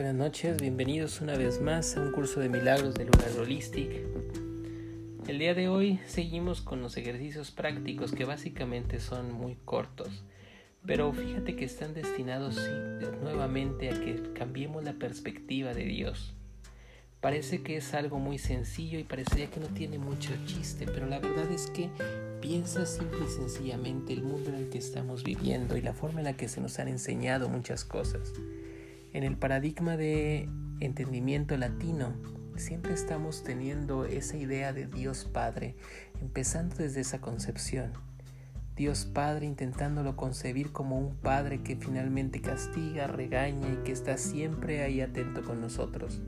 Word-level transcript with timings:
Buenas 0.00 0.16
noches, 0.16 0.56
bienvenidos 0.56 1.20
una 1.20 1.36
vez 1.36 1.60
más 1.60 1.94
a 1.94 2.00
un 2.00 2.10
curso 2.10 2.40
de 2.40 2.48
milagros 2.48 2.94
de 2.94 3.04
Lunar 3.04 3.38
Holistic. 3.38 3.90
El 5.28 5.38
día 5.38 5.52
de 5.52 5.68
hoy 5.68 6.00
seguimos 6.06 6.62
con 6.62 6.80
los 6.80 6.96
ejercicios 6.96 7.50
prácticos 7.50 8.12
que 8.12 8.24
básicamente 8.24 8.98
son 8.98 9.30
muy 9.30 9.58
cortos, 9.66 10.24
pero 10.86 11.12
fíjate 11.12 11.54
que 11.54 11.66
están 11.66 11.92
destinados 11.92 12.56
nuevamente 13.22 13.90
a 13.90 14.00
que 14.00 14.32
cambiemos 14.32 14.84
la 14.84 14.94
perspectiva 14.94 15.74
de 15.74 15.84
Dios. 15.84 16.32
Parece 17.20 17.62
que 17.62 17.76
es 17.76 17.92
algo 17.92 18.18
muy 18.18 18.38
sencillo 18.38 18.98
y 18.98 19.04
parecería 19.04 19.50
que 19.50 19.60
no 19.60 19.66
tiene 19.66 19.98
mucho 19.98 20.30
chiste, 20.46 20.86
pero 20.86 21.04
la 21.08 21.18
verdad 21.18 21.52
es 21.52 21.66
que 21.66 21.90
piensa 22.40 22.86
simple 22.86 23.26
y 23.26 23.30
sencillamente 23.30 24.14
el 24.14 24.22
mundo 24.22 24.48
en 24.48 24.54
el 24.54 24.70
que 24.70 24.78
estamos 24.78 25.24
viviendo 25.24 25.76
y 25.76 25.82
la 25.82 25.92
forma 25.92 26.20
en 26.20 26.24
la 26.24 26.38
que 26.38 26.48
se 26.48 26.62
nos 26.62 26.78
han 26.78 26.88
enseñado 26.88 27.50
muchas 27.50 27.84
cosas. 27.84 28.32
En 29.12 29.24
el 29.24 29.36
paradigma 29.36 29.96
de 29.96 30.48
entendimiento 30.78 31.56
latino, 31.56 32.14
siempre 32.54 32.94
estamos 32.94 33.42
teniendo 33.42 34.04
esa 34.04 34.36
idea 34.36 34.72
de 34.72 34.86
Dios 34.86 35.24
Padre, 35.24 35.74
empezando 36.20 36.76
desde 36.76 37.00
esa 37.00 37.20
concepción. 37.20 37.90
Dios 38.76 39.06
Padre 39.06 39.46
intentándolo 39.46 40.14
concebir 40.14 40.70
como 40.70 40.96
un 40.96 41.16
Padre 41.16 41.62
que 41.62 41.74
finalmente 41.74 42.40
castiga, 42.40 43.08
regaña 43.08 43.72
y 43.72 43.82
que 43.84 43.90
está 43.90 44.16
siempre 44.16 44.84
ahí 44.84 45.00
atento 45.00 45.42
con 45.42 45.60
nosotros. 45.60 46.20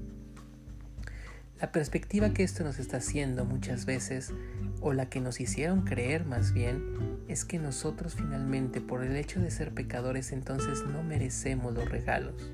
La 1.61 1.71
perspectiva 1.71 2.35
que 2.35 2.43
esto 2.43 2.65
nos 2.65 2.81
está 2.81 2.97
haciendo 2.97 3.45
muchas 3.45 3.87
veces, 3.87 4.35
o 4.81 4.93
la 4.93 5.09
que 5.09 5.21
nos 5.21 5.41
hicieron 5.41 5.83
creer 5.83 6.27
más 6.27 6.53
bien, 6.53 6.83
es 7.29 7.45
que 7.45 7.61
nosotros 7.61 8.17
finalmente 8.17 8.81
por 8.81 9.05
el 9.05 9.15
hecho 9.15 9.39
de 9.39 9.53
ser 9.53 9.73
pecadores 9.73 10.33
entonces 10.33 10.85
no 10.85 11.05
merecemos 11.05 11.73
los 11.73 11.89
regalos 11.89 12.53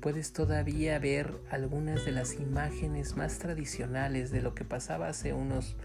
puedes 0.00 0.32
todavía 0.32 0.98
ver 0.98 1.40
algunas 1.50 2.04
de 2.04 2.12
las 2.12 2.34
imágenes 2.34 3.16
más 3.16 3.38
tradicionales 3.38 4.30
de 4.30 4.42
lo 4.42 4.54
que 4.54 4.64
pasaba 4.64 5.08
hace 5.08 5.32
unos 5.32 5.76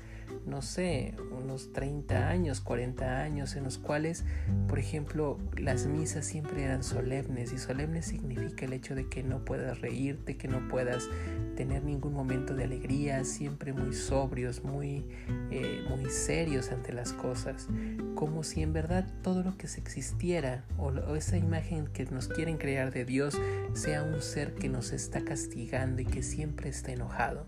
no 0.45 0.61
sé, 0.61 1.15
unos 1.31 1.71
30 1.73 2.29
años, 2.29 2.61
40 2.61 3.21
años, 3.21 3.55
en 3.55 3.63
los 3.63 3.77
cuales, 3.77 4.25
por 4.67 4.79
ejemplo, 4.79 5.37
las 5.57 5.85
misas 5.85 6.25
siempre 6.25 6.63
eran 6.63 6.83
solemnes 6.83 7.53
y 7.53 7.57
solemne 7.57 8.01
significa 8.01 8.65
el 8.65 8.73
hecho 8.73 8.95
de 8.95 9.07
que 9.07 9.23
no 9.23 9.45
puedas 9.45 9.81
reírte, 9.81 10.37
que 10.37 10.47
no 10.47 10.67
puedas 10.67 11.09
tener 11.55 11.83
ningún 11.83 12.13
momento 12.13 12.53
de 12.53 12.65
alegría, 12.65 13.23
siempre 13.23 13.73
muy 13.73 13.93
sobrios, 13.93 14.63
muy, 14.63 15.05
eh, 15.51 15.83
muy 15.89 16.09
serios 16.09 16.71
ante 16.71 16.93
las 16.93 17.13
cosas, 17.13 17.67
como 18.15 18.43
si 18.43 18.61
en 18.61 18.73
verdad 18.73 19.07
todo 19.21 19.43
lo 19.43 19.57
que 19.57 19.67
se 19.67 19.79
existiera 19.79 20.65
o, 20.77 20.87
o 20.87 21.15
esa 21.15 21.37
imagen 21.37 21.87
que 21.87 22.05
nos 22.05 22.27
quieren 22.27 22.57
crear 22.57 22.91
de 22.91 23.05
Dios 23.05 23.39
sea 23.73 24.03
un 24.03 24.21
ser 24.21 24.53
que 24.55 24.69
nos 24.69 24.91
está 24.91 25.23
castigando 25.23 26.01
y 26.01 26.05
que 26.05 26.23
siempre 26.23 26.69
está 26.69 26.91
enojado. 26.91 27.47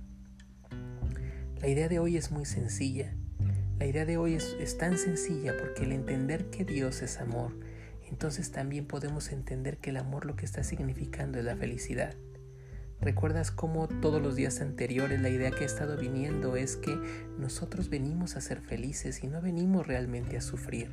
La 1.61 1.69
idea 1.69 1.87
de 1.87 1.99
hoy 1.99 2.17
es 2.17 2.31
muy 2.31 2.45
sencilla. 2.45 3.13
La 3.79 3.85
idea 3.85 4.05
de 4.05 4.17
hoy 4.17 4.35
es, 4.35 4.77
tan 4.77 4.97
sencilla 4.97 5.55
porque 5.57 5.83
el 5.83 5.93
entender 5.93 6.49
que 6.49 6.65
Dios 6.65 7.01
es 7.01 7.19
amor, 7.19 7.53
entonces 8.09 8.51
también 8.51 8.85
podemos 8.85 9.31
entender 9.31 9.77
que 9.77 9.89
el 9.89 9.97
amor 9.97 10.25
lo 10.25 10.35
que 10.35 10.45
está 10.45 10.63
significando 10.63 11.39
es 11.39 11.45
la 11.45 11.55
felicidad. 11.55 12.13
¿Recuerdas 13.01 13.51
cómo 13.51 13.87
todos 13.87 14.21
los 14.21 14.35
días 14.35 14.61
anteriores 14.61 15.21
la 15.21 15.29
idea 15.29 15.51
que 15.51 15.63
ha 15.63 15.67
estado 15.67 15.97
viniendo 15.97 16.55
es 16.55 16.75
que 16.75 16.97
nosotros 17.39 17.89
venimos 17.89 18.35
a 18.35 18.41
ser 18.41 18.61
felices 18.61 19.23
y 19.23 19.27
no 19.27 19.41
venimos 19.41 19.87
realmente 19.87 20.37
a 20.37 20.41
sufrir? 20.41 20.91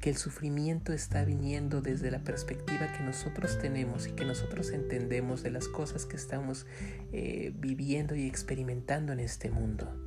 Que 0.00 0.10
el 0.10 0.16
sufrimiento 0.16 0.92
está 0.92 1.24
viniendo 1.24 1.80
desde 1.80 2.10
la 2.10 2.22
perspectiva 2.22 2.92
que 2.92 3.02
nosotros 3.02 3.58
tenemos 3.58 4.06
y 4.06 4.12
que 4.12 4.24
nosotros 4.24 4.70
entendemos 4.70 5.42
de 5.42 5.50
las 5.50 5.68
cosas 5.68 6.04
que 6.06 6.16
estamos 6.16 6.66
eh, 7.12 7.52
viviendo 7.56 8.14
y 8.14 8.26
experimentando 8.26 9.12
en 9.12 9.20
este 9.20 9.50
mundo. 9.50 10.04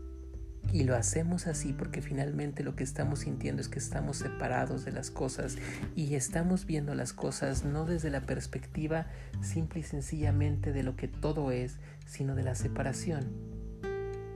Y 0.74 0.84
lo 0.84 0.96
hacemos 0.96 1.48
así 1.48 1.72
porque 1.72 2.02
finalmente 2.02 2.64
lo 2.64 2.76
que 2.76 2.84
estamos 2.84 3.20
sintiendo 3.20 3.62
es 3.62 3.70
que 3.70 3.80
estamos 3.80 4.18
separados 4.18 4.84
de 4.84 4.92
las 4.92 5.12
cosas 5.12 5.56
y 5.96 6.16
estamos 6.16 6.66
viendo 6.66 6.94
las 6.94 7.14
cosas 7.14 7.64
no 7.64 7.86
desde 7.86 8.10
la 8.10 8.22
perspectiva 8.22 9.08
simple 9.42 9.80
y 9.80 9.84
sencillamente 9.84 10.74
de 10.74 10.84
lo 10.84 10.96
que 10.96 11.08
todo 11.08 11.52
es, 11.52 11.78
sino 12.06 12.36
de 12.36 12.44
la 12.44 12.56
separación. 12.56 13.57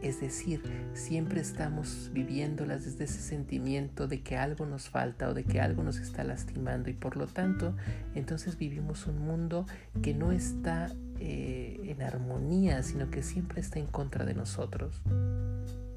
Es 0.02 0.20
decir, 0.20 0.62
siempre 0.94 1.42
estamos 1.42 2.10
viviéndolas 2.12 2.86
desde 2.86 3.04
ese 3.04 3.22
sentimiento 3.22 4.08
de 4.08 4.22
que 4.22 4.36
algo 4.36 4.66
nos 4.66 4.90
falta 4.90 5.30
o 5.30 5.34
de 5.34 5.44
que 5.44 5.62
algo 5.62 5.84
nos 5.84 5.98
está 5.98 6.24
lastimando 6.24 6.90
y 6.90 6.94
por 6.94 7.18
lo 7.18 7.28
tanto 7.28 7.76
entonces 8.16 8.58
vivimos 8.58 9.06
un 9.06 9.20
mundo 9.20 9.68
que 10.02 10.16
no 10.16 10.32
está 10.32 10.92
eh, 11.20 11.80
en 11.86 12.02
armonía, 12.02 12.82
sino 12.82 13.12
que 13.12 13.22
siempre 13.22 13.62
está 13.62 13.78
en 13.78 13.86
contra 13.86 14.26
de 14.26 14.34
nosotros. 14.34 15.02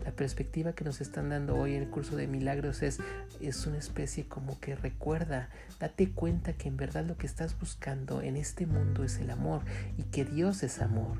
La 0.04 0.12
perspectiva 0.12 0.74
que 0.74 0.84
nos 0.84 1.00
están 1.00 1.30
dando 1.30 1.56
hoy 1.56 1.74
en 1.74 1.82
el 1.82 1.88
curso 1.88 2.14
de 2.14 2.26
milagros 2.26 2.82
es, 2.82 2.98
es 3.40 3.66
una 3.66 3.78
especie 3.78 4.26
como 4.26 4.60
que 4.60 4.76
recuerda, 4.76 5.48
date 5.80 6.10
cuenta 6.10 6.52
que 6.52 6.68
en 6.68 6.76
verdad 6.76 7.06
lo 7.06 7.16
que 7.16 7.26
estás 7.26 7.58
buscando 7.58 8.20
en 8.20 8.36
este 8.36 8.66
mundo 8.66 9.02
es 9.02 9.18
el 9.18 9.30
amor 9.30 9.62
y 9.96 10.02
que 10.02 10.26
Dios 10.26 10.62
es 10.62 10.82
amor. 10.82 11.16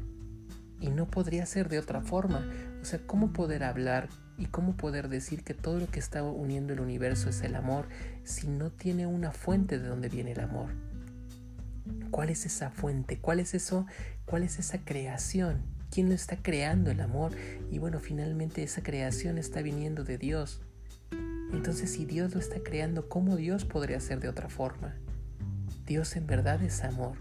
Y 0.80 0.90
no 0.90 1.06
podría 1.06 1.46
ser 1.46 1.70
de 1.70 1.78
otra 1.78 2.02
forma. 2.02 2.46
O 2.84 2.86
sea, 2.86 3.00
¿cómo 3.06 3.32
poder 3.32 3.64
hablar 3.64 4.10
y 4.36 4.44
cómo 4.44 4.76
poder 4.76 5.08
decir 5.08 5.42
que 5.42 5.54
todo 5.54 5.78
lo 5.78 5.86
que 5.86 5.98
está 5.98 6.22
uniendo 6.22 6.74
el 6.74 6.80
universo 6.80 7.30
es 7.30 7.40
el 7.40 7.54
amor 7.54 7.88
si 8.24 8.46
no 8.46 8.70
tiene 8.70 9.06
una 9.06 9.32
fuente 9.32 9.78
de 9.78 9.88
donde 9.88 10.10
viene 10.10 10.32
el 10.32 10.40
amor? 10.40 10.68
¿Cuál 12.10 12.28
es 12.28 12.44
esa 12.44 12.68
fuente? 12.68 13.18
¿Cuál 13.18 13.40
es 13.40 13.54
eso? 13.54 13.86
¿Cuál 14.26 14.42
es 14.42 14.58
esa 14.58 14.84
creación? 14.84 15.62
¿Quién 15.90 16.10
lo 16.10 16.14
está 16.14 16.36
creando 16.36 16.90
el 16.90 17.00
amor? 17.00 17.32
Y 17.70 17.78
bueno, 17.78 18.00
finalmente 18.00 18.62
esa 18.62 18.82
creación 18.82 19.38
está 19.38 19.62
viniendo 19.62 20.04
de 20.04 20.18
Dios. 20.18 20.60
Entonces, 21.54 21.90
si 21.90 22.04
Dios 22.04 22.34
lo 22.34 22.40
está 22.40 22.62
creando, 22.62 23.08
¿cómo 23.08 23.36
Dios 23.36 23.64
podría 23.64 23.98
ser 23.98 24.20
de 24.20 24.28
otra 24.28 24.50
forma? 24.50 24.94
Dios 25.86 26.16
en 26.16 26.26
verdad 26.26 26.62
es 26.62 26.84
amor. 26.84 27.16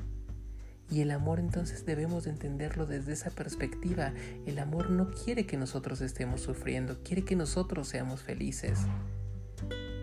Y 0.94 1.02
el 1.02 1.10
amor 1.10 1.40
entonces 1.40 1.88
debemos 1.88 2.26
de 2.26 2.30
entenderlo 2.30 2.86
desde 2.86 3.14
esa 3.14 3.32
perspectiva. 3.32 4.14
El 4.46 4.60
amor 4.60 4.92
no 4.92 5.10
quiere 5.10 5.48
que 5.48 5.58
nosotros 5.58 6.02
estemos 6.02 6.42
sufriendo, 6.42 7.00
quiere 7.04 7.26
que 7.26 7.36
nosotros 7.36 7.88
seamos 7.88 8.22
felices. 8.22 8.82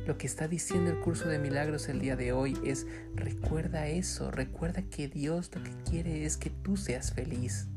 Lo 0.04 0.18
que 0.18 0.26
está 0.26 0.48
diciendo 0.48 0.90
el 0.90 0.98
curso 0.98 1.28
de 1.28 1.38
milagros 1.38 1.88
el 1.88 2.00
día 2.00 2.16
de 2.16 2.32
hoy 2.32 2.58
es 2.64 2.88
recuerda 3.14 3.86
eso, 3.86 4.32
recuerda 4.32 4.82
que 4.82 5.06
Dios 5.06 5.52
lo 5.54 5.62
que 5.62 5.70
quiere 5.88 6.24
es 6.24 6.36
que 6.36 6.50
tú 6.50 6.76
seas 6.76 7.12
feliz 7.12 7.68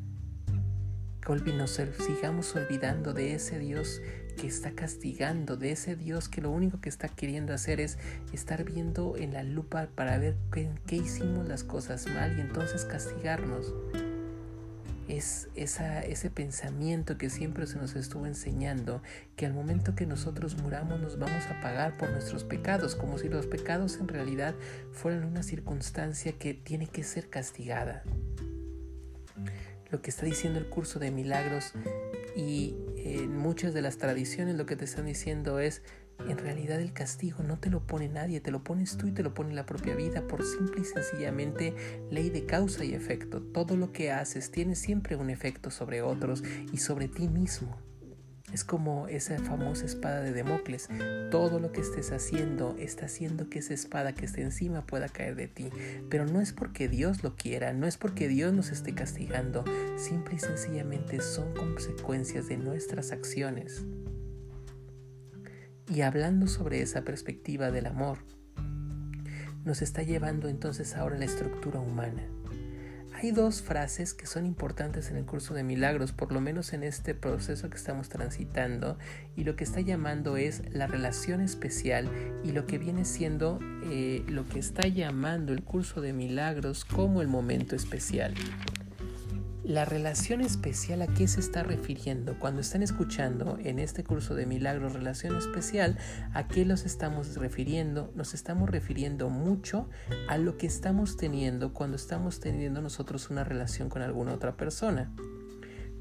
que 1.26 1.54
nos 1.54 1.80
sigamos 2.06 2.54
olvidando 2.56 3.14
de 3.14 3.36
ese 3.36 3.58
Dios 3.58 4.02
que 4.36 4.48
está 4.48 4.72
castigando, 4.72 5.58
de 5.58 5.72
ese 5.72 5.96
Dios 5.96 6.30
que 6.30 6.42
lo 6.42 6.52
único 6.52 6.82
que 6.82 6.90
está 6.90 7.08
queriendo 7.08 7.54
hacer 7.54 7.80
es 7.80 7.98
estar 8.32 8.64
viendo 8.64 9.16
en 9.18 9.34
la 9.34 9.44
lupa 9.44 9.88
para 9.96 10.18
ver 10.18 10.36
qué, 10.52 10.96
hicimos 10.96 11.48
las 11.48 11.64
cosas 11.64 12.08
mal 12.08 12.38
y 12.38 12.42
entonces 12.42 12.86
castigarnos. 12.86 13.74
Es 15.08 15.50
esa, 15.56 16.02
ese 16.02 16.30
pensamiento 16.30 17.18
que 17.18 17.30
siempre 17.30 17.68
se 17.68 17.78
nos 17.78 17.96
estuvo 17.96 18.26
enseñando, 18.26 19.02
que 19.36 19.46
al 19.46 19.54
momento 19.54 19.96
que 19.96 20.06
nosotros 20.06 20.58
muramos 20.62 21.02
nos 21.02 21.20
vamos 21.20 21.46
a 21.48 21.60
pagar 21.62 21.98
por 21.98 22.10
nuestros 22.10 22.44
pecados, 22.44 22.96
como 22.96 23.18
si 23.18 23.28
los 23.28 23.46
pecados 23.46 23.98
en 23.98 24.08
realidad 24.08 24.56
fueran 24.92 25.26
una 25.26 25.44
circunstancia 25.44 26.32
que 26.34 26.54
tiene 26.54 26.88
que 26.88 27.04
ser 27.04 27.30
castigada 27.30 28.04
lo 29.94 30.02
que 30.02 30.10
está 30.10 30.26
diciendo 30.26 30.58
el 30.58 30.66
curso 30.66 30.98
de 30.98 31.12
milagros 31.12 31.72
y 32.36 32.76
en 32.98 33.38
muchas 33.38 33.74
de 33.74 33.82
las 33.82 33.98
tradiciones 33.98 34.56
lo 34.56 34.66
que 34.66 34.76
te 34.76 34.86
están 34.86 35.06
diciendo 35.06 35.60
es 35.60 35.84
en 36.28 36.38
realidad 36.38 36.80
el 36.80 36.94
castigo 36.94 37.44
no 37.44 37.60
te 37.60 37.70
lo 37.70 37.86
pone 37.86 38.08
nadie, 38.08 38.40
te 38.40 38.52
lo 38.52 38.64
pones 38.64 38.98
tú 38.98 39.08
y 39.08 39.12
te 39.12 39.24
lo 39.24 39.34
pone 39.34 39.54
la 39.54 39.66
propia 39.66 39.96
vida 39.96 40.26
por 40.28 40.44
simple 40.46 40.82
y 40.82 40.86
sencillamente 40.86 41.74
ley 42.12 42.30
de 42.30 42.46
causa 42.46 42.86
y 42.86 42.94
efecto. 42.94 43.42
Todo 43.42 43.76
lo 43.76 43.92
que 43.92 44.12
haces 44.12 44.52
tiene 44.52 44.76
siempre 44.76 45.16
un 45.16 45.30
efecto 45.30 45.70
sobre 45.70 46.02
otros 46.02 46.44
y 46.72 46.78
sobre 46.78 47.08
ti 47.08 47.28
mismo. 47.28 47.78
Es 48.54 48.64
como 48.64 49.08
esa 49.08 49.40
famosa 49.40 49.86
espada 49.86 50.22
de 50.22 50.32
Democles. 50.32 50.88
Todo 51.32 51.60
lo 51.60 51.72
que 51.72 51.82
estés 51.82 52.12
haciendo 52.12 52.76
está 52.78 53.08
haciendo 53.08 53.50
que 53.50 53.60
esa 53.60 53.74
espada 53.74 54.14
que 54.14 54.26
esté 54.26 54.44
encima 54.44 54.86
pueda 54.86 55.10
caer 55.10 55.36
de 55.36 55.48
ti. 55.48 55.70
Pero 56.10 56.26
no 56.28 56.40
es 56.40 56.54
porque 56.54 56.88
Dios 56.88 57.24
lo 57.24 57.36
quiera, 57.36 57.74
no 57.74 57.88
es 57.88 57.98
porque 57.98 58.28
Dios 58.28 58.54
nos 58.54 58.70
esté 58.70 58.94
castigando. 58.94 59.66
Simple 59.98 60.36
y 60.36 60.40
sencillamente 60.40 61.20
son 61.20 61.52
consecuencias 61.56 62.48
de 62.48 62.58
nuestras 62.58 63.12
acciones. 63.12 63.84
Y 65.92 66.02
hablando 66.02 66.46
sobre 66.46 66.82
esa 66.82 67.04
perspectiva 67.04 67.72
del 67.72 67.88
amor, 67.88 68.20
nos 69.66 69.82
está 69.82 70.04
llevando 70.04 70.48
entonces 70.48 70.96
ahora 70.96 71.16
a 71.16 71.20
la 71.20 71.26
estructura 71.26 71.80
humana. 71.80 72.24
Hay 73.24 73.32
dos 73.32 73.62
frases 73.62 74.14
que 74.14 74.26
son 74.26 74.46
importantes 74.46 75.10
en 75.10 75.16
el 75.16 75.24
curso 75.24 75.54
de 75.54 75.64
milagros, 75.64 76.12
por 76.12 76.34
lo 76.34 76.42
menos 76.42 76.74
en 76.74 76.84
este 76.84 77.16
proceso 77.16 77.70
que 77.70 77.78
estamos 77.78 78.10
transitando, 78.10 78.98
y 79.38 79.46
lo 79.46 79.56
que 79.56 79.64
está 79.64 79.80
llamando 79.80 80.36
es 80.36 80.62
la 80.74 80.88
relación 80.88 81.40
especial 81.40 82.12
y 82.44 82.52
lo 82.52 82.68
que 82.68 82.80
viene 82.80 83.06
siendo 83.06 83.60
eh, 83.86 84.26
lo 84.28 84.46
que 84.50 84.60
está 84.60 84.90
llamando 84.90 85.54
el 85.54 85.64
curso 85.64 86.02
de 86.02 86.12
milagros 86.12 86.84
como 86.84 87.22
el 87.22 87.30
momento 87.30 87.78
especial. 87.78 88.34
La 89.64 89.86
relación 89.86 90.42
especial 90.42 91.02
a 91.02 91.08
qué 91.08 91.26
se 91.26 91.40
está 91.40 91.64
refiriendo 91.64 92.38
cuando 92.38 92.60
están 92.60 92.84
escuchando 92.84 93.58
en 93.64 93.80
este 93.80 94.04
curso 94.04 94.36
de 94.36 94.46
milagros 94.46 94.92
relación 94.92 95.38
especial, 95.38 95.98
a 96.34 96.50
qué 96.50 96.66
los 96.66 96.86
estamos 96.86 97.38
refiriendo, 97.38 98.12
nos 98.14 98.34
estamos 98.34 98.70
refiriendo 98.70 99.30
mucho 99.30 99.90
a 100.28 100.38
lo 100.38 100.58
que 100.58 100.68
estamos 100.68 101.16
teniendo 101.16 101.74
cuando 101.74 101.96
estamos 101.96 102.42
teniendo 102.42 102.82
nosotros 102.82 103.30
una 103.30 103.46
relación 103.46 103.88
con 103.88 104.02
alguna 104.02 104.34
otra 104.34 104.58
persona. 104.58 105.14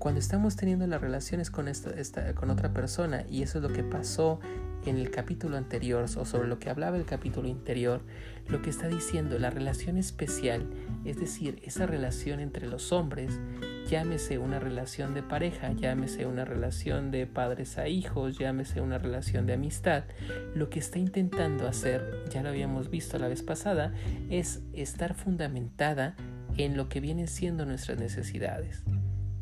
Cuando 0.03 0.19
estamos 0.19 0.57
teniendo 0.57 0.85
las 0.89 1.01
relaciones 1.01 1.53
con, 1.53 1.69
esta, 1.69 2.35
con 2.35 2.51
otra 2.51 2.73
persona, 2.73 3.25
y 3.31 3.45
eso 3.45 3.59
es 3.59 3.63
lo 3.63 3.73
que 3.73 3.85
pasó 3.85 4.41
en 4.85 4.97
el 4.97 5.13
capítulo 5.13 5.57
anterior 5.57 6.03
o 6.03 6.25
sobre 6.25 6.49
lo 6.49 6.59
que 6.59 6.71
hablaba 6.71 6.97
el 6.97 7.05
capítulo 7.05 7.47
interior, 7.47 8.01
lo 8.49 8.63
que 8.63 8.71
está 8.71 8.89
diciendo 8.89 9.39
la 9.39 9.51
relación 9.51 9.97
especial, 9.97 10.69
es 11.05 11.21
decir, 11.21 11.63
esa 11.63 11.87
relación 11.87 12.41
entre 12.41 12.67
los 12.67 12.91
hombres, 12.91 13.39
llámese 13.87 14.39
una 14.39 14.59
relación 14.59 15.15
de 15.15 15.23
pareja, 15.23 15.73
llámese 15.73 16.27
una 16.27 16.45
relación 16.45 17.13
de 17.13 17.29
padres 17.29 17.79
a 17.79 17.87
hijos, 17.87 18.37
llámese 18.37 18.81
una 18.81 18.99
relación 18.99 19.47
de 19.47 19.53
amistad, 19.53 20.03
lo 20.57 20.69
que 20.69 20.81
está 20.81 20.99
intentando 20.99 21.69
hacer, 21.69 22.25
ya 22.29 22.43
lo 22.43 22.49
habíamos 22.49 22.91
visto 22.91 23.21
la 23.21 23.29
vez 23.29 23.45
pasada, 23.45 23.95
es 24.31 24.63
estar 24.73 25.15
fundamentada 25.15 26.17
en 26.57 26.77
lo 26.77 26.89
que 26.89 26.99
vienen 26.99 27.29
siendo 27.29 27.65
nuestras 27.67 28.01
necesidades 28.01 28.83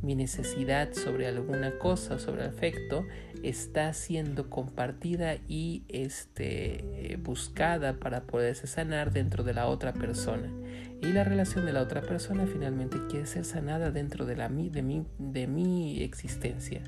mi 0.02 0.14
necesidad 0.14 0.92
sobre 0.92 1.26
alguna 1.26 1.78
cosa, 1.78 2.18
sobre 2.18 2.44
afecto, 2.44 3.06
está 3.42 3.92
siendo 3.92 4.48
compartida 4.50 5.36
y 5.48 5.84
este, 5.88 7.18
buscada 7.22 7.94
para 7.94 8.22
poderse 8.22 8.66
sanar 8.66 9.12
dentro 9.12 9.44
de 9.44 9.54
la 9.54 9.66
otra 9.66 9.92
persona. 9.92 10.50
Y 11.02 11.12
la 11.12 11.24
relación 11.24 11.64
de 11.64 11.72
la 11.72 11.82
otra 11.82 12.02
persona 12.02 12.46
finalmente 12.46 12.98
quiere 13.08 13.26
ser 13.26 13.44
sanada 13.44 13.90
dentro 13.90 14.26
de, 14.26 14.36
la, 14.36 14.48
de, 14.48 14.82
mi, 14.82 15.06
de 15.18 15.46
mi 15.46 16.02
existencia. 16.02 16.82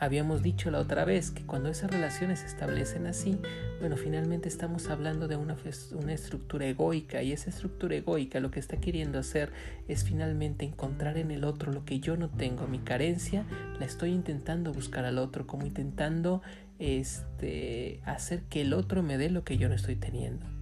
Habíamos 0.00 0.42
dicho 0.42 0.70
la 0.70 0.78
otra 0.78 1.04
vez 1.04 1.32
que 1.32 1.44
cuando 1.44 1.68
esas 1.68 1.90
relaciones 1.90 2.40
se 2.40 2.46
establecen 2.46 3.06
así, 3.06 3.38
bueno, 3.80 3.96
finalmente 3.96 4.48
estamos 4.48 4.90
hablando 4.90 5.26
de 5.26 5.36
una, 5.36 5.56
una, 5.92 6.12
estructura 6.12 6.66
egoica 6.66 7.22
y 7.22 7.32
esa 7.32 7.50
estructura 7.50 7.96
egoica 7.96 8.38
lo 8.38 8.52
que 8.52 8.60
está 8.60 8.76
queriendo 8.76 9.18
hacer 9.18 9.50
es 9.88 10.04
finalmente 10.04 10.64
encontrar 10.64 11.18
en 11.18 11.32
el 11.32 11.42
otro 11.44 11.72
lo 11.72 11.84
que 11.84 11.98
yo 11.98 12.16
no 12.16 12.28
tengo, 12.30 12.68
mi 12.68 12.78
carencia, 12.78 13.44
la 13.80 13.86
estoy 13.86 14.10
intentando 14.10 14.72
buscar 14.72 15.04
al 15.04 15.18
otro, 15.18 15.46
como 15.46 15.66
intentando 15.66 16.42
este, 16.78 18.00
hacer 18.04 18.42
que 18.44 18.60
el 18.60 18.74
otro 18.74 19.02
me 19.02 19.18
dé 19.18 19.30
lo 19.30 19.42
que 19.42 19.58
yo 19.58 19.68
no 19.68 19.74
estoy 19.74 19.96
teniendo. 19.96 20.57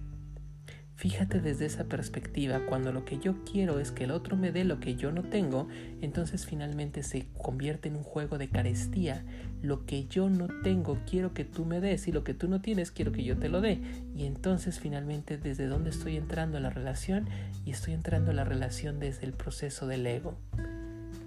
Fíjate 0.97 1.41
desde 1.41 1.67
esa 1.67 1.83
perspectiva, 1.83 2.61
cuando 2.67 2.91
lo 2.91 3.05
que 3.05 3.19
yo 3.19 3.43
quiero 3.43 3.79
es 3.79 3.91
que 3.91 4.05
el 4.05 4.11
otro 4.11 4.35
me 4.35 4.51
dé 4.51 4.63
lo 4.63 4.79
que 4.79 4.95
yo 4.95 5.11
no 5.11 5.21
tengo, 5.21 5.67
entonces 6.01 6.47
finalmente 6.47 7.03
se 7.03 7.27
convierte 7.37 7.87
en 7.87 7.97
un 7.97 8.03
juego 8.03 8.39
de 8.39 8.49
carestía. 8.49 9.23
Lo 9.61 9.85
que 9.85 10.07
yo 10.07 10.27
no 10.27 10.47
tengo 10.63 10.97
quiero 11.05 11.35
que 11.35 11.45
tú 11.45 11.65
me 11.65 11.81
des 11.81 12.07
y 12.07 12.11
lo 12.11 12.23
que 12.23 12.33
tú 12.33 12.47
no 12.47 12.61
tienes 12.61 12.89
quiero 12.89 13.11
que 13.11 13.23
yo 13.23 13.37
te 13.37 13.47
lo 13.47 13.61
dé. 13.61 13.79
Y 14.15 14.25
entonces 14.25 14.79
finalmente 14.79 15.37
desde 15.37 15.67
dónde 15.67 15.91
estoy 15.91 16.17
entrando 16.17 16.57
a 16.57 16.61
la 16.61 16.71
relación 16.71 17.29
y 17.63 17.69
estoy 17.69 17.93
entrando 17.93 18.31
a 18.31 18.33
la 18.33 18.43
relación 18.43 18.99
desde 18.99 19.27
el 19.27 19.33
proceso 19.33 19.85
del 19.85 20.07
ego. 20.07 20.33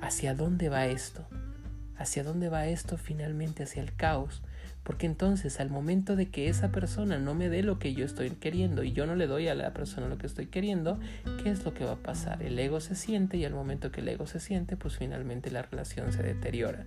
¿Hacia 0.01 0.35
dónde 0.35 0.69
va 0.69 0.87
esto? 0.87 1.25
¿Hacia 1.97 2.25
dónde 2.25 2.49
va 2.49 2.67
esto 2.67 2.99
finalmente? 2.99 3.63
Hacia 3.63 3.83
el 3.83 3.95
caos 3.95 4.43
porque 4.83 5.07
entonces 5.07 5.61
al 5.61 5.71
momento 5.71 6.17
de 6.17 6.31
que 6.31 6.49
esa 6.49 6.73
persona 6.73 7.19
no 7.19 7.35
me 7.35 7.49
dé 7.49 7.63
lo 7.63 7.79
que 7.79 7.95
yo 7.95 8.05
estoy 8.05 8.31
queriendo 8.31 8.83
y 8.83 8.93
yo 8.93 9.07
no 9.07 9.15
le 9.15 9.27
doy 9.27 9.49
a 9.49 9.55
la 9.55 9.73
persona 9.73 10.09
lo 10.09 10.19
que 10.19 10.27
estoy 10.27 10.47
queriendo, 10.47 10.99
¿qué 11.43 11.51
es 11.51 11.65
lo 11.65 11.75
que 11.75 11.85
va 11.85 11.93
a 11.93 12.03
pasar? 12.03 12.43
El 12.43 12.59
ego 12.59 12.81
se 12.81 12.95
siente 12.95 13.37
y 13.37 13.45
al 13.45 13.55
momento 13.55 13.93
que 13.93 14.01
el 14.01 14.09
ego 14.09 14.27
se 14.27 14.41
siente, 14.41 14.77
pues 14.77 14.97
finalmente 14.97 15.51
la 15.51 15.63
relación 15.63 16.13
se 16.13 16.23
deteriora. 16.23 16.87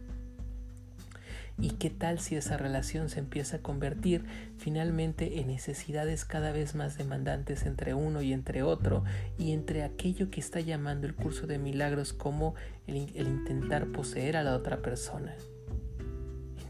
¿Y 1.59 1.71
qué 1.71 1.91
tal 1.91 2.19
si 2.19 2.35
esa 2.35 2.57
relación 2.57 3.09
se 3.09 3.19
empieza 3.19 3.57
a 3.57 3.61
convertir 3.61 4.25
finalmente 4.57 5.39
en 5.39 5.47
necesidades 5.47 6.25
cada 6.25 6.51
vez 6.51 6.73
más 6.73 6.97
demandantes 6.97 7.67
entre 7.67 7.93
uno 7.93 8.23
y 8.23 8.33
entre 8.33 8.63
otro 8.63 9.03
y 9.37 9.51
entre 9.51 9.83
aquello 9.83 10.31
que 10.31 10.39
está 10.39 10.61
llamando 10.61 11.05
el 11.05 11.13
curso 11.13 11.45
de 11.45 11.59
milagros 11.59 12.11
como 12.11 12.55
el, 12.87 13.11
el 13.15 13.27
intentar 13.27 13.91
poseer 13.91 14.35
a 14.35 14.43
la 14.43 14.55
otra 14.55 14.81
persona? 14.81 15.35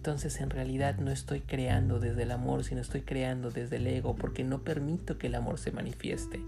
Entonces 0.03 0.41
en 0.41 0.49
realidad 0.49 0.97
no 0.97 1.11
estoy 1.11 1.39
creando 1.39 1.97
desde 1.97 2.23
el 2.23 2.31
amor, 2.31 2.65
sino 2.65 2.81
estoy 2.81 3.03
creando 3.03 3.51
desde 3.51 3.77
el 3.77 3.87
ego, 3.87 4.17
porque 4.17 4.43
no 4.43 4.61
permito 4.61 5.17
que 5.17 5.27
el 5.27 5.35
amor 5.35 5.57
se 5.57 5.71
manifieste. 5.71 6.41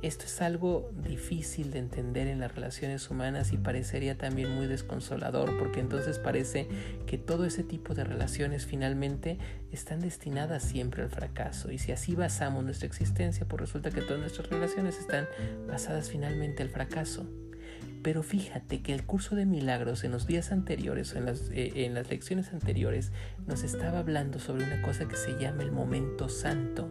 Esto 0.00 0.24
es 0.24 0.40
algo 0.40 0.90
difícil 1.06 1.72
de 1.72 1.78
entender 1.78 2.26
en 2.28 2.40
las 2.40 2.54
relaciones 2.54 3.10
humanas 3.10 3.52
y 3.52 3.58
parecería 3.58 4.16
también 4.16 4.50
muy 4.54 4.66
desconsolador, 4.66 5.58
porque 5.58 5.80
entonces 5.80 6.18
parece 6.18 6.68
que 7.04 7.18
todo 7.18 7.44
ese 7.44 7.64
tipo 7.64 7.92
de 7.92 8.04
relaciones 8.04 8.64
finalmente 8.64 9.36
están 9.70 10.00
destinadas 10.00 10.62
siempre 10.62 11.02
al 11.02 11.10
fracaso. 11.10 11.70
Y 11.70 11.76
si 11.76 11.92
así 11.92 12.14
basamos 12.14 12.64
nuestra 12.64 12.86
existencia, 12.86 13.46
pues 13.46 13.60
resulta 13.60 13.90
que 13.90 14.00
todas 14.00 14.20
nuestras 14.20 14.48
relaciones 14.48 14.98
están 14.98 15.28
basadas 15.68 16.08
finalmente 16.08 16.62
al 16.62 16.70
fracaso. 16.70 17.28
Pero 18.06 18.22
fíjate 18.22 18.82
que 18.82 18.94
el 18.94 19.04
curso 19.04 19.34
de 19.34 19.46
milagros 19.46 20.04
en 20.04 20.12
los 20.12 20.28
días 20.28 20.52
anteriores 20.52 21.16
en 21.16 21.24
las, 21.24 21.50
eh, 21.50 21.72
en 21.86 21.94
las 21.94 22.08
lecciones 22.08 22.52
anteriores 22.52 23.10
nos 23.48 23.64
estaba 23.64 23.98
hablando 23.98 24.38
sobre 24.38 24.62
una 24.62 24.80
cosa 24.80 25.08
que 25.08 25.16
se 25.16 25.36
llama 25.40 25.64
el 25.64 25.72
momento 25.72 26.28
santo. 26.28 26.88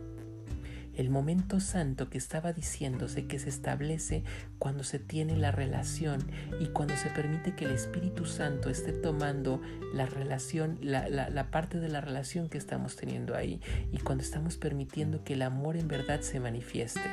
El 0.94 1.10
momento 1.10 1.62
santo 1.62 2.10
que 2.10 2.18
estaba 2.18 2.52
diciéndose 2.52 3.28
que 3.28 3.40
se 3.40 3.48
establece 3.48 4.26
cuando 4.60 4.84
se 4.84 5.00
tiene 5.00 5.38
la 5.38 5.52
relación 5.52 6.22
y 6.60 6.66
cuando 6.66 6.98
se 6.98 7.10
permite 7.10 7.56
que 7.56 7.64
el 7.64 7.72
Espíritu 7.72 8.26
Santo 8.26 8.70
esté 8.70 8.92
tomando 8.92 9.62
la 9.94 10.08
relación, 10.08 10.80
la, 10.82 11.08
la 11.08 11.50
parte 11.50 11.80
de 11.80 11.88
la 11.88 12.02
relación 12.02 12.50
que 12.50 12.58
estamos 12.58 12.98
teniendo 12.98 13.38
ahí 13.38 13.62
y 13.94 14.00
cuando 14.00 14.22
estamos 14.22 14.58
permitiendo 14.58 15.24
que 15.24 15.36
el 15.36 15.44
amor 15.44 15.78
en 15.78 15.88
verdad 15.88 16.20
se 16.20 16.42
manifieste. 16.42 17.10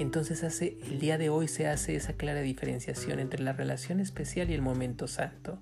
Entonces 0.00 0.44
hace, 0.44 0.78
el 0.88 0.98
día 0.98 1.18
de 1.18 1.28
hoy 1.28 1.46
se 1.46 1.68
hace 1.68 1.94
esa 1.94 2.14
clara 2.14 2.40
diferenciación 2.40 3.20
entre 3.20 3.42
la 3.42 3.52
relación 3.52 4.00
especial 4.00 4.48
y 4.48 4.54
el 4.54 4.62
momento 4.62 5.06
santo. 5.06 5.58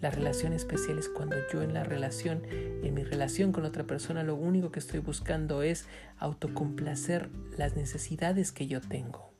La 0.00 0.10
relación 0.10 0.52
especial 0.52 0.96
es 0.96 1.08
cuando 1.08 1.34
yo 1.52 1.62
en 1.62 1.74
la 1.74 1.82
relación, 1.82 2.42
en 2.50 2.94
mi 2.94 3.02
relación 3.02 3.50
con 3.50 3.64
otra 3.64 3.82
persona, 3.82 4.22
lo 4.22 4.36
único 4.36 4.70
que 4.70 4.78
estoy 4.78 5.00
buscando 5.00 5.62
es 5.62 5.86
autocomplacer 6.18 7.30
las 7.56 7.74
necesidades 7.74 8.52
que 8.52 8.68
yo 8.68 8.80
tengo. 8.80 9.32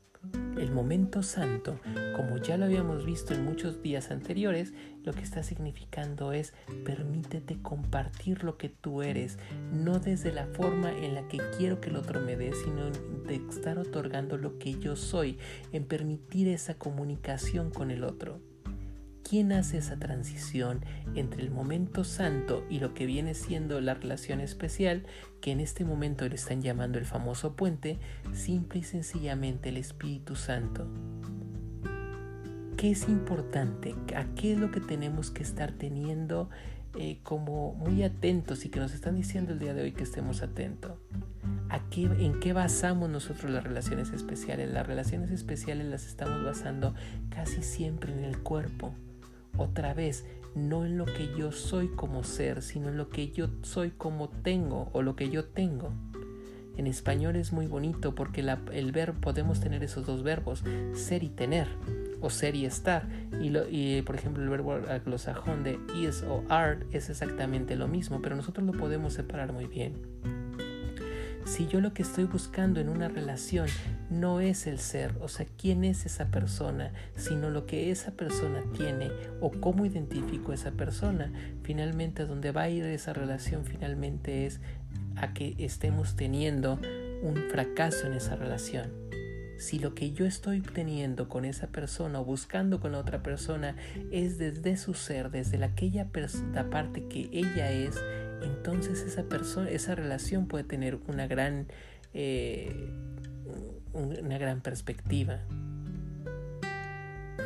El 0.57 0.71
momento 0.71 1.23
santo, 1.23 1.79
como 2.17 2.37
ya 2.37 2.57
lo 2.57 2.65
habíamos 2.65 3.05
visto 3.05 3.33
en 3.33 3.45
muchos 3.45 3.81
días 3.81 4.11
anteriores, 4.11 4.73
lo 5.03 5.13
que 5.13 5.21
está 5.21 5.41
significando 5.41 6.33
es 6.33 6.53
permítete 6.83 7.61
compartir 7.61 8.43
lo 8.43 8.57
que 8.57 8.67
tú 8.67 9.01
eres, 9.01 9.39
no 9.71 9.99
desde 9.99 10.33
la 10.33 10.47
forma 10.47 10.91
en 10.91 11.15
la 11.15 11.27
que 11.29 11.39
quiero 11.57 11.79
que 11.79 11.89
el 11.89 11.95
otro 11.95 12.19
me 12.19 12.35
dé, 12.35 12.51
sino 12.53 12.91
de 12.91 13.35
estar 13.49 13.79
otorgando 13.79 14.37
lo 14.37 14.59
que 14.59 14.77
yo 14.77 14.97
soy, 14.97 15.37
en 15.71 15.85
permitir 15.85 16.49
esa 16.49 16.77
comunicación 16.77 17.69
con 17.69 17.89
el 17.89 18.03
otro. 18.03 18.41
¿Quién 19.29 19.51
hace 19.51 19.77
esa 19.77 19.95
transición 19.97 20.83
entre 21.13 21.43
el 21.43 21.51
momento 21.51 22.03
santo 22.03 22.65
y 22.67 22.79
lo 22.79 22.95
que 22.95 23.05
viene 23.05 23.35
siendo 23.35 23.79
la 23.79 23.93
relación 23.93 24.39
especial, 24.39 25.05
que 25.39 25.51
en 25.51 25.59
este 25.59 25.85
momento 25.85 26.27
le 26.27 26.33
están 26.33 26.63
llamando 26.63 26.97
el 26.97 27.05
famoso 27.05 27.55
puente? 27.55 27.99
Simple 28.33 28.79
y 28.79 28.83
sencillamente 28.83 29.69
el 29.69 29.77
Espíritu 29.77 30.35
Santo. 30.35 30.87
¿Qué 32.75 32.89
es 32.89 33.07
importante? 33.07 33.93
¿A 34.15 34.25
qué 34.33 34.53
es 34.53 34.57
lo 34.57 34.71
que 34.71 34.79
tenemos 34.79 35.29
que 35.29 35.43
estar 35.43 35.73
teniendo 35.73 36.49
eh, 36.97 37.19
como 37.21 37.73
muy 37.73 38.01
atentos 38.01 38.65
y 38.65 38.69
que 38.69 38.79
nos 38.79 38.95
están 38.95 39.15
diciendo 39.15 39.53
el 39.53 39.59
día 39.59 39.75
de 39.75 39.83
hoy 39.83 39.91
que 39.91 40.05
estemos 40.05 40.41
atentos? 40.41 40.93
¿A 41.69 41.81
¿En 41.91 42.39
qué 42.39 42.53
basamos 42.53 43.11
nosotros 43.11 43.51
las 43.51 43.63
relaciones 43.63 44.09
especiales? 44.09 44.71
Las 44.71 44.87
relaciones 44.87 45.29
especiales 45.29 45.85
las 45.85 46.07
estamos 46.07 46.43
basando 46.43 46.95
casi 47.29 47.61
siempre 47.61 48.11
en 48.11 48.23
el 48.23 48.39
cuerpo 48.39 48.95
otra 49.59 49.93
vez, 49.93 50.25
no 50.55 50.85
en 50.85 50.97
lo 50.97 51.05
que 51.05 51.29
yo 51.37 51.51
soy 51.51 51.89
como 51.89 52.23
ser, 52.23 52.61
sino 52.61 52.89
en 52.89 52.97
lo 52.97 53.09
que 53.09 53.31
yo 53.31 53.49
soy 53.61 53.91
como 53.91 54.29
tengo 54.29 54.89
o 54.93 55.01
lo 55.01 55.15
que 55.15 55.29
yo 55.29 55.45
tengo. 55.45 55.91
En 56.77 56.87
español 56.87 57.35
es 57.35 57.51
muy 57.51 57.67
bonito 57.67 58.15
porque 58.15 58.41
el 58.71 58.91
verbo 58.91 59.19
podemos 59.19 59.59
tener 59.59 59.83
esos 59.83 60.05
dos 60.05 60.23
verbos, 60.23 60.63
ser 60.93 61.23
y 61.23 61.29
tener, 61.29 61.67
o 62.21 62.29
ser 62.29 62.55
y 62.55 62.65
estar. 62.65 63.07
Y, 63.41 63.55
y 63.69 64.01
por 64.01 64.15
ejemplo 64.15 64.41
el 64.43 64.49
verbo 64.49 64.79
anglosajón 64.89 65.63
de 65.63 65.77
is 65.95 66.23
o 66.23 66.43
are 66.49 66.85
es 66.91 67.09
exactamente 67.09 67.75
lo 67.75 67.87
mismo, 67.87 68.21
pero 68.21 68.35
nosotros 68.35 68.65
lo 68.65 68.73
podemos 68.73 69.13
separar 69.13 69.51
muy 69.51 69.65
bien. 69.65 69.93
Si 71.49 71.65
yo 71.65 71.81
lo 71.81 71.95
que 71.95 72.03
estoy 72.03 72.25
buscando 72.25 72.79
en 72.79 72.89
una 72.89 73.07
relación 73.07 73.67
no 74.11 74.39
es 74.39 74.67
el 74.67 74.77
ser, 74.77 75.15
o 75.19 75.27
sea, 75.27 75.47
quién 75.57 75.83
es 75.83 76.05
esa 76.05 76.27
persona, 76.27 76.93
sino 77.15 77.49
lo 77.49 77.65
que 77.65 77.89
esa 77.89 78.11
persona 78.11 78.61
tiene 78.77 79.09
o 79.41 79.49
cómo 79.49 79.83
identifico 79.83 80.51
a 80.51 80.55
esa 80.55 80.71
persona, 80.71 81.33
finalmente 81.63 82.21
a 82.21 82.25
donde 82.27 82.51
va 82.51 82.61
a 82.61 82.69
ir 82.69 82.85
esa 82.85 83.13
relación 83.13 83.65
finalmente 83.65 84.45
es 84.45 84.61
a 85.15 85.33
que 85.33 85.55
estemos 85.57 86.15
teniendo 86.15 86.79
un 87.23 87.35
fracaso 87.49 88.05
en 88.05 88.13
esa 88.13 88.35
relación. 88.35 88.91
si 89.57 89.79
lo 89.79 89.95
que 89.95 90.11
yo 90.11 90.25
estoy 90.25 90.59
obteniendo 90.59 91.27
con 91.27 91.45
esa 91.45 91.67
persona 91.67 92.21
o 92.21 92.25
buscando 92.25 92.79
con 92.79 92.93
la 92.93 92.99
otra 92.99 93.23
persona 93.23 93.75
es 94.11 94.37
desde 94.37 94.77
su 94.77 94.93
ser, 94.93 95.31
desde 95.31 95.57
la, 95.57 95.65
aquella 95.65 96.07
la 96.53 96.69
parte 96.69 97.07
que 97.09 97.27
ella 97.33 97.71
es, 97.71 97.97
entonces 98.43 99.01
esa 99.03 99.23
persona, 99.23 99.69
esa 99.69 99.95
relación 99.95 100.47
puede 100.47 100.63
tener 100.63 100.99
una 101.07 101.27
gran, 101.27 101.67
eh, 102.13 102.89
una 103.93 104.37
gran 104.37 104.61
perspectiva. 104.61 105.39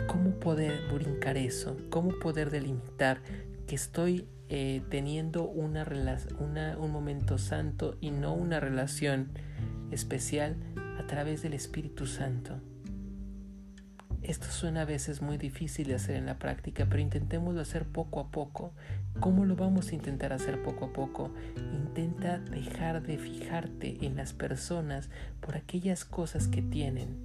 ¿Cómo 0.07 0.39
poder 0.39 0.81
brincar 0.93 1.37
eso? 1.37 1.77
¿Cómo 1.89 2.19
poder 2.19 2.49
delimitar 2.49 3.21
que 3.67 3.75
estoy 3.75 4.27
eh, 4.49 4.81
teniendo 4.89 5.43
una, 5.43 5.87
un 6.77 6.91
momento 6.91 7.37
santo 7.37 7.97
y 8.01 8.11
no 8.11 8.33
una 8.33 8.59
relación 8.59 9.29
especial 9.91 10.57
a 10.99 11.07
través 11.07 11.41
del 11.41 11.53
Espíritu 11.53 12.05
Santo? 12.05 12.59
Esto 14.23 14.47
suena 14.47 14.83
a 14.83 14.85
veces 14.85 15.21
muy 15.21 15.37
difícil 15.37 15.87
de 15.87 15.95
hacer 15.95 16.15
en 16.15 16.25
la 16.25 16.39
práctica, 16.39 16.85
pero 16.89 17.01
intentémoslo 17.01 17.59
hacer 17.59 17.85
poco 17.85 18.21
a 18.21 18.31
poco. 18.31 18.71
¿Cómo 19.19 19.43
lo 19.43 19.57
vamos 19.57 19.89
a 19.89 19.95
intentar 19.95 20.31
hacer 20.31 20.63
poco 20.63 20.85
a 20.85 20.93
poco? 20.93 21.29
Intenta 21.57 22.37
dejar 22.39 23.03
de 23.03 23.17
fijarte 23.17 24.05
en 24.05 24.15
las 24.15 24.31
personas 24.31 25.09
por 25.41 25.57
aquellas 25.57 26.05
cosas 26.05 26.47
que 26.47 26.61
tienen 26.61 27.17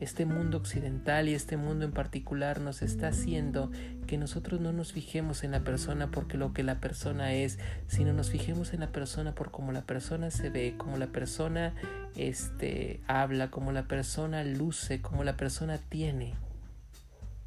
este 0.00 0.26
mundo 0.26 0.58
occidental 0.58 1.28
y 1.28 1.34
este 1.34 1.56
mundo 1.56 1.84
en 1.84 1.92
particular 1.92 2.60
nos 2.60 2.82
está 2.82 3.08
haciendo 3.08 3.70
que 4.06 4.16
nosotros 4.16 4.60
no 4.60 4.72
nos 4.72 4.92
fijemos 4.92 5.42
en 5.42 5.50
la 5.50 5.60
persona 5.60 6.10
porque 6.10 6.36
lo 6.36 6.52
que 6.52 6.62
la 6.62 6.80
persona 6.80 7.32
es, 7.32 7.58
sino 7.88 8.12
nos 8.12 8.30
fijemos 8.30 8.72
en 8.72 8.80
la 8.80 8.92
persona 8.92 9.34
por 9.34 9.50
cómo 9.50 9.72
la 9.72 9.82
persona 9.82 10.30
se 10.30 10.50
ve, 10.50 10.74
cómo 10.76 10.98
la 10.98 11.08
persona 11.08 11.74
este, 12.16 13.00
habla, 13.08 13.50
cómo 13.50 13.72
la 13.72 13.88
persona 13.88 14.44
luce, 14.44 15.02
cómo 15.02 15.24
la 15.24 15.36
persona 15.36 15.78
tiene. 15.78 16.34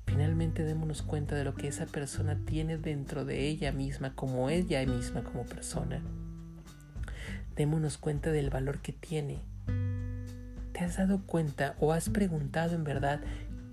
Finalmente 0.05 0.63
démonos 0.63 1.03
cuenta 1.03 1.35
de 1.35 1.45
lo 1.45 1.55
que 1.55 1.69
esa 1.69 1.85
persona 1.85 2.37
tiene 2.45 2.77
dentro 2.77 3.23
de 3.23 3.47
ella 3.47 3.71
misma, 3.71 4.13
como 4.13 4.49
ella 4.49 4.85
misma 4.85 5.23
como 5.23 5.45
persona. 5.45 6.01
Démonos 7.55 7.97
cuenta 7.97 8.31
del 8.31 8.49
valor 8.49 8.79
que 8.79 8.91
tiene 8.91 9.39
¿Te 10.81 10.85
has 10.85 10.97
dado 10.97 11.21
cuenta 11.27 11.75
o 11.79 11.93
has 11.93 12.09
preguntado 12.09 12.73
en 12.73 12.83
verdad 12.83 13.21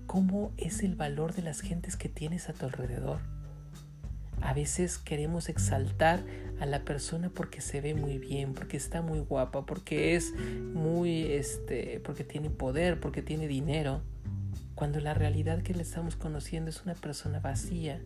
cómo 0.05 0.51
es 0.57 0.83
el 0.83 0.93
valor 0.93 1.33
de 1.33 1.41
las 1.41 1.59
gentes 1.61 1.95
que 1.95 2.07
tienes 2.07 2.49
a 2.49 2.53
tu 2.53 2.67
alrededor? 2.67 3.17
A 4.41 4.53
veces 4.53 4.99
queremos 4.99 5.49
exaltar 5.49 6.19
a 6.59 6.67
la 6.67 6.85
persona 6.85 7.31
porque 7.33 7.61
se 7.61 7.81
ve 7.81 7.95
muy 7.95 8.19
bien, 8.19 8.53
porque 8.53 8.77
está 8.77 9.01
muy 9.01 9.21
guapa, 9.21 9.65
porque 9.65 10.15
es 10.15 10.35
muy 10.35 11.23
este, 11.23 11.99
porque 12.05 12.23
tiene 12.23 12.51
poder, 12.51 12.99
porque 12.99 13.23
tiene 13.23 13.47
dinero, 13.47 14.03
cuando 14.75 14.99
la 14.99 15.15
realidad 15.15 15.63
que 15.63 15.73
le 15.73 15.81
estamos 15.81 16.15
conociendo 16.15 16.69
es 16.69 16.83
una 16.83 16.93
persona 16.93 17.39
vacía, 17.39 17.99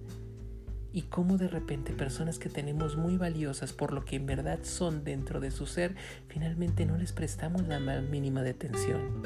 y 0.93 1.01
cómo 1.03 1.37
de 1.37 1.47
repente 1.47 1.91
personas 1.91 2.37
que 2.37 2.49
tenemos 2.49 2.95
muy 2.95 3.17
valiosas 3.17 3.73
por 3.73 3.91
lo 3.91 4.05
que 4.05 4.15
en 4.15 4.27
verdad 4.27 4.59
son 4.61 5.03
dentro 5.03 5.39
de 5.39 5.51
su 5.51 5.65
ser, 5.65 5.95
finalmente 6.27 6.85
no 6.85 6.97
les 6.97 7.11
prestamos 7.11 7.67
la 7.67 7.79
mínima 7.79 8.43
de 8.43 8.51
atención. 8.51 9.23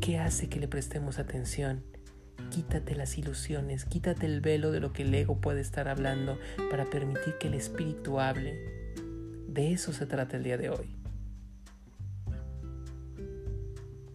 ¿Qué 0.00 0.18
hace 0.18 0.48
que 0.48 0.60
le 0.60 0.68
prestemos 0.68 1.18
atención? 1.18 1.82
Quítate 2.50 2.94
las 2.94 3.16
ilusiones, 3.16 3.86
quítate 3.86 4.26
el 4.26 4.42
velo 4.42 4.70
de 4.70 4.80
lo 4.80 4.92
que 4.92 5.02
el 5.02 5.14
ego 5.14 5.40
puede 5.40 5.62
estar 5.62 5.88
hablando 5.88 6.38
para 6.70 6.84
permitir 6.84 7.38
que 7.38 7.48
el 7.48 7.54
espíritu 7.54 8.20
hable. 8.20 8.52
De 9.48 9.72
eso 9.72 9.92
se 9.92 10.04
trata 10.04 10.36
el 10.36 10.42
día 10.42 10.58
de 10.58 10.68
hoy. 10.68 11.01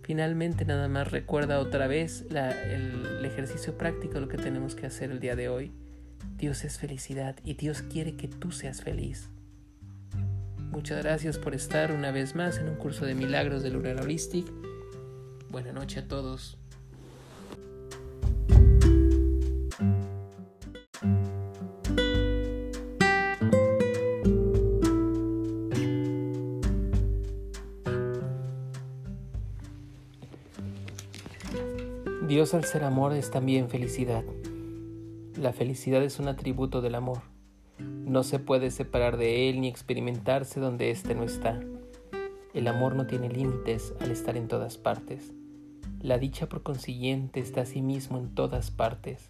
Finalmente 0.08 0.64
nada 0.64 0.88
más 0.88 1.12
recuerda 1.12 1.60
otra 1.60 1.86
vez 1.86 2.24
el, 2.30 3.26
ejercicio 3.26 3.78
práctico 3.78 4.22
lo 4.22 4.30
que 4.30 4.38
tenemos 4.38 4.74
que 4.74 4.86
hacer 4.86 5.12
el 5.12 5.20
día 5.20 5.36
de 5.36 5.50
hoy. 5.50 5.74
Dios 6.38 6.64
es 6.64 6.80
felicidad 6.80 7.36
y 7.44 7.56
Dios 7.56 7.82
quiere 7.82 8.16
que 8.16 8.30
tú 8.30 8.54
seas 8.54 8.82
feliz. 8.82 9.28
Muchas 10.72 11.04
gracias 11.04 11.38
por 11.38 11.54
estar 11.54 11.92
una 11.92 12.12
vez 12.12 12.36
más 12.36 12.58
en 12.58 12.70
un 12.70 12.76
curso 12.78 13.06
de 13.06 13.16
milagros 13.16 13.64
de 13.64 13.70
Lunar 13.70 14.00
Holistic. 14.00 14.50
Buenas 15.50 15.74
noches 15.74 16.06
a 16.06 16.08
todos. 16.08 16.58
Dios 32.48 32.54
al 32.54 32.64
ser 32.64 32.86
amor 32.86 33.12
es 33.12 33.30
también 33.30 33.68
felicidad. 33.68 34.24
La 35.36 35.52
felicidad 35.52 36.02
es 36.02 36.18
un 36.18 36.30
atributo 36.30 36.80
del 36.80 36.96
amor. 36.96 37.20
No 37.78 38.24
se 38.24 38.40
puede 38.40 38.72
separar 38.72 39.18
de 39.18 39.50
él 39.50 39.60
ni 39.60 39.68
experimentarse 39.68 40.62
donde 40.62 40.90
éste 40.90 41.14
no 41.14 41.26
está. 41.26 41.60
El 42.54 42.70
amor 42.70 42.96
no 42.96 43.06
tiene 43.06 43.28
límites 43.28 43.94
al 44.00 44.12
estar 44.12 44.38
en 44.38 44.48
todas 44.48 44.78
partes. 44.78 45.34
La 46.00 46.20
dicha 46.20 46.48
por 46.48 46.64
consiguiente 46.64 47.42
está 47.42 47.66
mismo 47.82 48.18
en 48.18 48.34
todas 48.34 48.72
partes. 48.72 49.30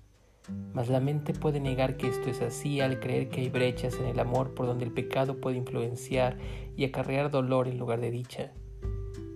Mas 0.75 0.87
la 0.87 0.99
mente 0.99 1.33
puede 1.33 1.59
negar 1.59 1.97
que 1.97 2.09
esto 2.09 2.29
es 2.29 2.43
así 2.43 2.81
al 2.81 2.99
creer 2.99 3.29
que 3.29 3.41
hay 3.41 3.49
brechas 3.49 3.95
en 3.99 4.05
el 4.05 4.19
amor 4.19 4.53
por 4.53 4.67
donde 4.67 4.85
el 4.85 4.91
pecado 4.91 5.41
puede 5.41 5.57
influenciar 5.57 6.37
y 6.75 6.85
acarrear 6.85 7.31
dolor 7.31 7.67
en 7.67 7.79
lugar 7.79 7.99
de 7.99 8.11
dicha. 8.11 8.51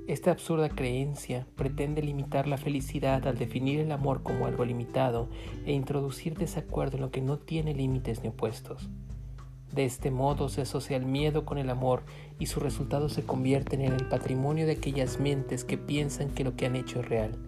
Esta 0.08 0.32
absurda 0.32 0.70
creencia 0.70 1.46
pretende 1.56 2.02
limitar 2.02 2.48
la 2.48 2.58
felicidad 2.58 3.28
al 3.28 3.38
definir 3.38 3.80
el 3.80 3.92
amor 3.92 4.24
como 4.24 4.48
algo 4.48 4.66
limitado 4.66 5.30
e 5.66 5.74
introducir 5.74 6.38
desacuerdo 6.38 6.98
en 6.98 7.04
lo 7.04 7.12
que 7.12 7.22
no 7.22 7.38
tiene 7.38 7.74
límites 7.74 8.24
ni 8.24 8.30
opuestos. 8.30 8.90
De 9.72 9.86
este 9.86 10.12
modo 10.12 10.50
se 10.50 10.62
asocia 10.62 10.98
el 10.98 11.06
miedo 11.06 11.46
con 11.46 11.58
el 11.58 11.70
amor 11.70 12.04
y 12.40 12.48
sus 12.48 12.62
resultados 12.62 13.14
se 13.14 13.24
convierten 13.24 13.82
en 13.82 13.94
el 13.94 14.08
patrimonio 14.10 14.66
de 14.66 14.74
aquellas 14.74 15.20
mentes 15.20 15.64
que 15.64 15.78
piensan 15.78 16.30
que 16.30 16.44
lo 16.44 16.56
que 16.56 16.66
han 16.66 16.76
hecho 16.76 17.00
es 17.00 17.08
real. 17.08 17.40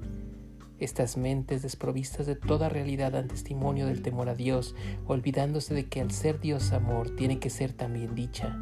Estas 0.80 1.18
mentes 1.18 1.64
desprovistas 1.64 2.26
de 2.26 2.36
toda 2.36 2.70
realidad 2.70 3.14
dan 3.14 3.28
testimonio 3.28 3.88
del 3.88 4.02
temor 4.02 4.30
a 4.30 4.36
Dios, 4.36 4.76
olvidándose 5.06 5.74
de 5.74 5.88
que 5.88 6.02
al 6.02 6.12
ser 6.12 6.40
Dios 6.40 6.72
amor 6.72 7.10
tiene 7.16 7.40
que 7.40 7.50
ser 7.50 7.74
también 7.74 8.16
dicha. 8.16 8.58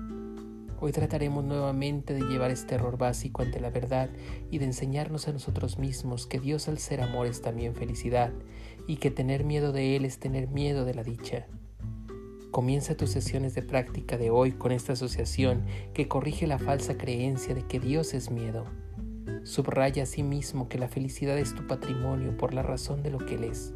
Hoy 0.83 0.91
trataremos 0.91 1.43
nuevamente 1.43 2.15
de 2.15 2.21
llevar 2.21 2.49
este 2.49 2.73
error 2.73 2.97
básico 2.97 3.43
ante 3.43 3.59
la 3.59 3.69
verdad 3.69 4.09
y 4.49 4.57
de 4.57 4.65
enseñarnos 4.65 5.27
a 5.27 5.31
nosotros 5.31 5.77
mismos 5.77 6.25
que 6.25 6.39
Dios 6.39 6.67
al 6.67 6.79
ser 6.79 7.01
amor 7.01 7.27
es 7.27 7.43
también 7.43 7.75
felicidad 7.75 8.33
y 8.87 8.95
que 8.95 9.11
tener 9.11 9.43
miedo 9.43 9.73
de 9.73 9.95
Él 9.95 10.05
es 10.05 10.17
tener 10.17 10.47
miedo 10.47 10.83
de 10.83 10.95
la 10.95 11.03
dicha. 11.03 11.45
Comienza 12.49 12.97
tus 12.97 13.11
sesiones 13.11 13.53
de 13.53 13.61
práctica 13.61 14.17
de 14.17 14.31
hoy 14.31 14.53
con 14.53 14.71
esta 14.71 14.93
asociación 14.93 15.65
que 15.93 16.07
corrige 16.07 16.47
la 16.47 16.57
falsa 16.57 16.97
creencia 16.97 17.53
de 17.53 17.61
que 17.61 17.79
Dios 17.79 18.15
es 18.15 18.31
miedo. 18.31 18.65
Subraya 19.43 20.01
a 20.01 20.07
sí 20.07 20.23
mismo 20.23 20.67
que 20.67 20.79
la 20.79 20.87
felicidad 20.87 21.37
es 21.37 21.53
tu 21.53 21.67
patrimonio 21.67 22.35
por 22.37 22.55
la 22.55 22.63
razón 22.63 23.03
de 23.03 23.11
lo 23.11 23.19
que 23.19 23.35
Él 23.35 23.43
es. 23.43 23.75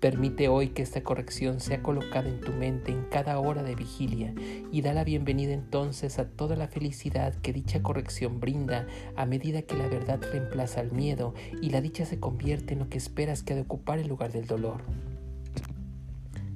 Permite 0.00 0.46
hoy 0.46 0.68
que 0.68 0.82
esta 0.82 1.02
corrección 1.02 1.58
sea 1.58 1.82
colocada 1.82 2.28
en 2.28 2.40
tu 2.40 2.52
mente 2.52 2.92
en 2.92 3.02
cada 3.10 3.40
hora 3.40 3.64
de 3.64 3.74
vigilia 3.74 4.32
y 4.70 4.80
da 4.82 4.92
la 4.92 5.02
bienvenida 5.02 5.52
entonces 5.52 6.20
a 6.20 6.28
toda 6.28 6.54
la 6.54 6.68
felicidad 6.68 7.34
que 7.34 7.52
dicha 7.52 7.82
corrección 7.82 8.38
brinda 8.38 8.86
a 9.16 9.26
medida 9.26 9.62
que 9.62 9.76
la 9.76 9.88
verdad 9.88 10.20
reemplaza 10.22 10.82
al 10.82 10.92
miedo 10.92 11.34
y 11.60 11.70
la 11.70 11.80
dicha 11.80 12.06
se 12.06 12.20
convierte 12.20 12.74
en 12.74 12.78
lo 12.78 12.88
que 12.88 12.96
esperas 12.96 13.42
que 13.42 13.54
ha 13.54 13.56
de 13.56 13.62
ocupar 13.62 13.98
el 13.98 14.06
lugar 14.06 14.30
del 14.30 14.46
dolor. 14.46 14.82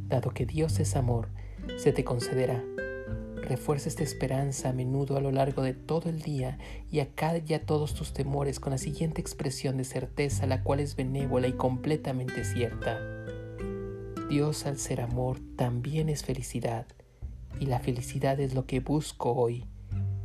Dado 0.06 0.30
que 0.30 0.46
Dios 0.46 0.78
es 0.78 0.94
amor, 0.94 1.26
se 1.78 1.92
te 1.92 2.04
concederá. 2.04 2.62
Refuerza 3.34 3.88
esta 3.88 4.04
esperanza 4.04 4.68
a 4.68 4.72
menudo 4.72 5.16
a 5.16 5.20
lo 5.20 5.32
largo 5.32 5.62
de 5.62 5.74
todo 5.74 6.08
el 6.08 6.22
día 6.22 6.58
y 6.92 7.00
acalla 7.00 7.66
todos 7.66 7.94
tus 7.94 8.12
temores 8.12 8.60
con 8.60 8.70
la 8.70 8.78
siguiente 8.78 9.20
expresión 9.20 9.78
de 9.78 9.84
certeza, 9.84 10.46
la 10.46 10.62
cual 10.62 10.78
es 10.78 10.94
benévola 10.94 11.48
y 11.48 11.54
completamente 11.54 12.44
cierta. 12.44 13.21
Dios 14.28 14.66
al 14.66 14.78
ser 14.78 15.00
amor 15.00 15.38
también 15.56 16.08
es 16.08 16.24
felicidad 16.24 16.86
y 17.60 17.66
la 17.66 17.80
felicidad 17.80 18.40
es 18.40 18.54
lo 18.54 18.66
que 18.66 18.80
busco 18.80 19.32
hoy 19.32 19.66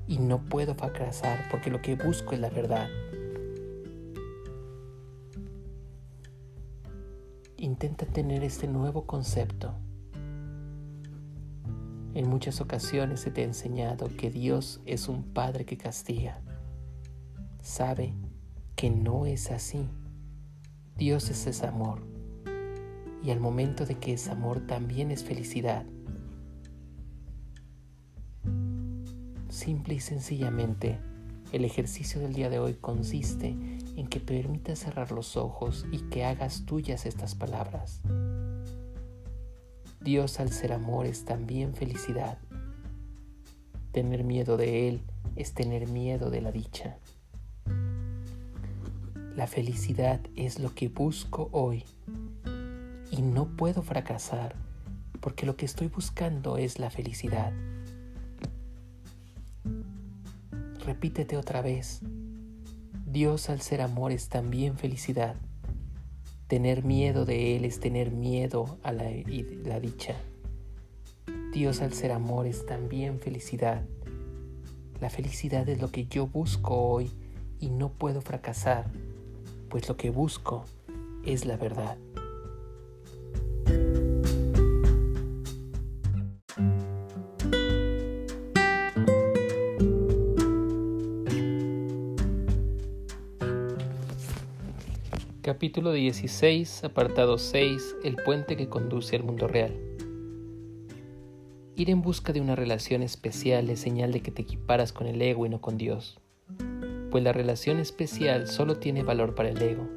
y 0.08 0.20
no 0.20 0.46
puedo 0.46 0.75
fracasar 0.75 1.48
porque 1.51 1.70
lo 1.70 1.82
que 1.82 1.96
busco 1.96 2.34
es 2.34 2.39
la 2.39 2.50
verdad. 2.50 2.88
Intenta 7.58 8.06
tener 8.06 8.44
este 8.44 8.68
nuevo 8.68 9.06
concepto. 9.06 9.74
En 12.13 12.30
muchas 12.30 12.62
ocasiones 12.62 13.20
se 13.20 13.32
te 13.32 13.42
ha 13.42 13.46
enseñado 13.46 14.08
que 14.16 14.30
Dios 14.32 14.82
es 14.86 15.10
un 15.10 15.24
Padre 15.24 15.66
que 15.66 15.77
castiga. 15.77 16.39
Sabe 17.62 18.13
que 18.75 18.89
no 18.89 19.25
es 19.25 19.51
así. 19.51 19.89
Dios 20.96 21.30
es 21.30 21.46
ese 21.46 21.68
amor 21.68 22.16
y 23.24 23.31
al 23.31 23.39
momento 23.39 23.86
de 23.86 23.95
que 23.95 24.13
es 24.13 24.27
amor 24.29 24.65
también 24.67 25.12
es 25.12 25.24
felicidad. 25.24 25.86
Simple 29.50 29.95
y 29.95 30.00
sencillamente, 30.00 31.00
El 31.53 31.63
ejercicio 31.63 32.19
del 32.19 32.33
día 32.33 32.50
de 32.50 32.59
hoy 32.59 32.74
consiste 32.74 33.55
en 33.95 34.07
que 34.09 34.19
permitas 34.19 34.79
cerrar 34.79 35.13
los 35.13 35.38
ojos 35.38 35.86
y 35.93 36.00
que 36.09 36.25
hagas 36.25 36.65
tuyas 36.65 37.05
estas 37.05 37.36
palabras. 37.36 38.01
Dios 40.01 40.41
al 40.41 40.51
ser 40.51 40.74
amor 40.74 41.05
es 41.05 41.24
también 41.24 41.74
felicidad. 41.74 42.38
Tener 43.93 44.25
miedo 44.25 44.57
de 44.57 44.89
Él 44.89 45.01
es 45.38 45.53
tener 45.53 45.88
miedo 45.88 46.29
de 46.29 46.41
la 46.41 46.51
dicha. 46.51 46.97
La 49.38 49.47
felicidad 49.47 50.19
es 50.36 50.59
lo 50.59 50.75
que 50.75 50.89
busco 50.89 51.47
hoy 51.53 51.86
y 53.17 53.21
no 53.24 53.47
puedo 53.57 53.81
fracasar 53.81 54.55
porque 55.19 55.45
lo 55.45 55.57
que 55.57 55.65
estoy 55.65 55.88
buscando 55.88 56.57
es 56.57 56.79
la 56.79 56.89
felicidad. 56.89 57.51
Repítete 60.86 61.36
otra 61.36 61.62
vez. 61.62 62.01
Dios 63.05 63.50
al 63.50 63.62
ser 63.62 63.81
amor 63.81 64.12
es 64.12 64.29
también 64.29 64.77
felicidad. 64.77 65.36
Tener 66.47 66.86
miedo 66.86 67.25
de 67.25 67.57
Él 67.57 67.65
es 67.65 67.79
tener 67.79 68.12
miedo 68.12 68.77
a 68.83 68.93
la, 68.93 69.09
la 69.65 69.79
dicha. 69.79 70.15
Dios 71.51 71.81
al 71.81 71.93
ser 71.93 72.12
amor 72.12 72.45
es 72.45 72.65
también 72.65 73.19
felicidad. 73.19 73.83
La 75.01 75.09
felicidad 75.09 75.67
es 75.67 75.81
lo 75.81 75.91
que 75.91 76.05
yo 76.05 76.27
busco 76.27 76.75
hoy 76.75 77.12
y 77.59 77.69
no 77.69 77.89
puedo 77.89 78.21
fracasar, 78.21 78.86
pues 79.69 79.89
lo 79.89 79.97
que 79.97 80.09
busco 80.09 80.63
es 81.25 81.45
la 81.45 81.57
verdad. 81.57 81.97
Capítulo 95.48 95.94
16, 95.94 96.84
apartado 96.84 97.38
6, 97.38 97.96
El 98.04 98.18
puente 98.18 98.58
que 98.58 98.68
conduce 98.68 99.16
al 99.16 99.24
mundo 99.24 99.48
real. 99.48 99.80
Ir 101.77 101.89
en 101.89 102.01
busca 102.01 102.34
de 102.34 102.42
una 102.42 102.58
relación 102.58 103.01
especial 103.01 103.70
es 103.70 103.80
señal 103.80 104.12
de 104.12 104.20
que 104.20 104.30
te 104.32 104.42
equiparas 104.42 104.92
con 104.92 105.08
el 105.08 105.22
ego 105.22 105.46
y 105.46 105.50
no 105.50 105.62
con 105.62 105.77
Dios, 105.77 106.20
pues 107.12 107.24
la 107.24 107.32
relación 107.32 107.80
especial 107.80 108.50
solo 108.50 108.80
tiene 108.80 109.04
valor 109.04 109.36
para 109.36 109.48
el 109.48 109.62
ego. 109.62 109.88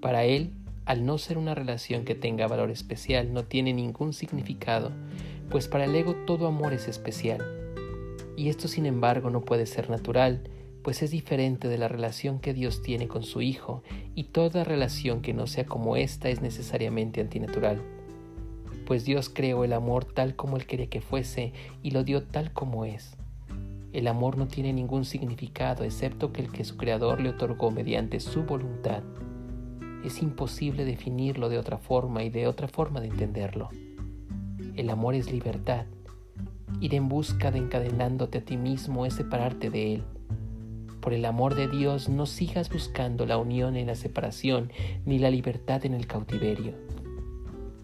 Para 0.00 0.22
él, 0.22 0.52
al 0.84 1.04
no 1.04 1.18
ser 1.18 1.38
una 1.38 1.56
relación 1.56 2.04
que 2.04 2.14
tenga 2.14 2.46
valor 2.46 2.70
especial, 2.70 3.32
no 3.32 3.46
tiene 3.46 3.72
ningún 3.72 4.12
significado, 4.12 4.92
pues 5.50 5.66
para 5.66 5.86
el 5.86 5.94
ego 5.96 6.14
todo 6.24 6.46
amor 6.46 6.72
es 6.72 6.86
especial. 6.86 7.44
Y 8.36 8.48
esto 8.48 8.68
sin 8.68 8.86
embargo 8.86 9.28
no 9.28 9.40
puede 9.40 9.66
ser 9.66 9.90
natural, 9.90 10.48
pues 10.86 11.02
es 11.02 11.10
diferente 11.10 11.66
de 11.66 11.78
la 11.78 11.88
relación 11.88 12.38
que 12.38 12.54
Dios 12.54 12.80
tiene 12.80 13.08
con 13.08 13.24
su 13.24 13.42
Hijo, 13.42 13.82
y 14.14 14.22
toda 14.22 14.62
relación 14.62 15.20
que 15.20 15.34
no 15.34 15.48
sea 15.48 15.66
como 15.66 15.96
esta 15.96 16.28
es 16.28 16.42
necesariamente 16.42 17.20
antinatural. 17.20 17.82
Pues 18.86 19.04
Dios 19.04 19.28
creó 19.28 19.64
el 19.64 19.72
amor 19.72 20.04
tal 20.04 20.36
como 20.36 20.56
Él 20.56 20.64
quería 20.64 20.86
que 20.86 21.00
fuese 21.00 21.52
y 21.82 21.90
lo 21.90 22.04
dio 22.04 22.22
tal 22.22 22.52
como 22.52 22.84
es. 22.84 23.16
El 23.92 24.06
amor 24.06 24.38
no 24.38 24.46
tiene 24.46 24.72
ningún 24.72 25.04
significado 25.04 25.82
excepto 25.82 26.32
que 26.32 26.42
el 26.42 26.52
que 26.52 26.62
su 26.62 26.76
Creador 26.76 27.20
le 27.20 27.30
otorgó 27.30 27.72
mediante 27.72 28.20
su 28.20 28.44
voluntad. 28.44 29.02
Es 30.04 30.22
imposible 30.22 30.84
definirlo 30.84 31.48
de 31.48 31.58
otra 31.58 31.78
forma 31.78 32.22
y 32.22 32.30
de 32.30 32.46
otra 32.46 32.68
forma 32.68 33.00
de 33.00 33.08
entenderlo. 33.08 33.70
El 34.76 34.88
amor 34.90 35.16
es 35.16 35.32
libertad. 35.32 35.86
Ir 36.80 36.94
en 36.94 37.08
busca 37.08 37.50
de 37.50 37.58
encadenándote 37.58 38.38
a 38.38 38.44
ti 38.44 38.56
mismo 38.56 39.04
es 39.04 39.14
separarte 39.14 39.68
de 39.68 39.94
Él 39.94 40.04
por 41.06 41.14
el 41.14 41.24
amor 41.24 41.54
de 41.54 41.68
Dios, 41.68 42.08
no 42.08 42.26
sigas 42.26 42.68
buscando 42.68 43.26
la 43.26 43.38
unión 43.38 43.76
en 43.76 43.86
la 43.86 43.94
separación 43.94 44.72
ni 45.04 45.20
la 45.20 45.30
libertad 45.30 45.86
en 45.86 45.94
el 45.94 46.08
cautiverio. 46.08 46.74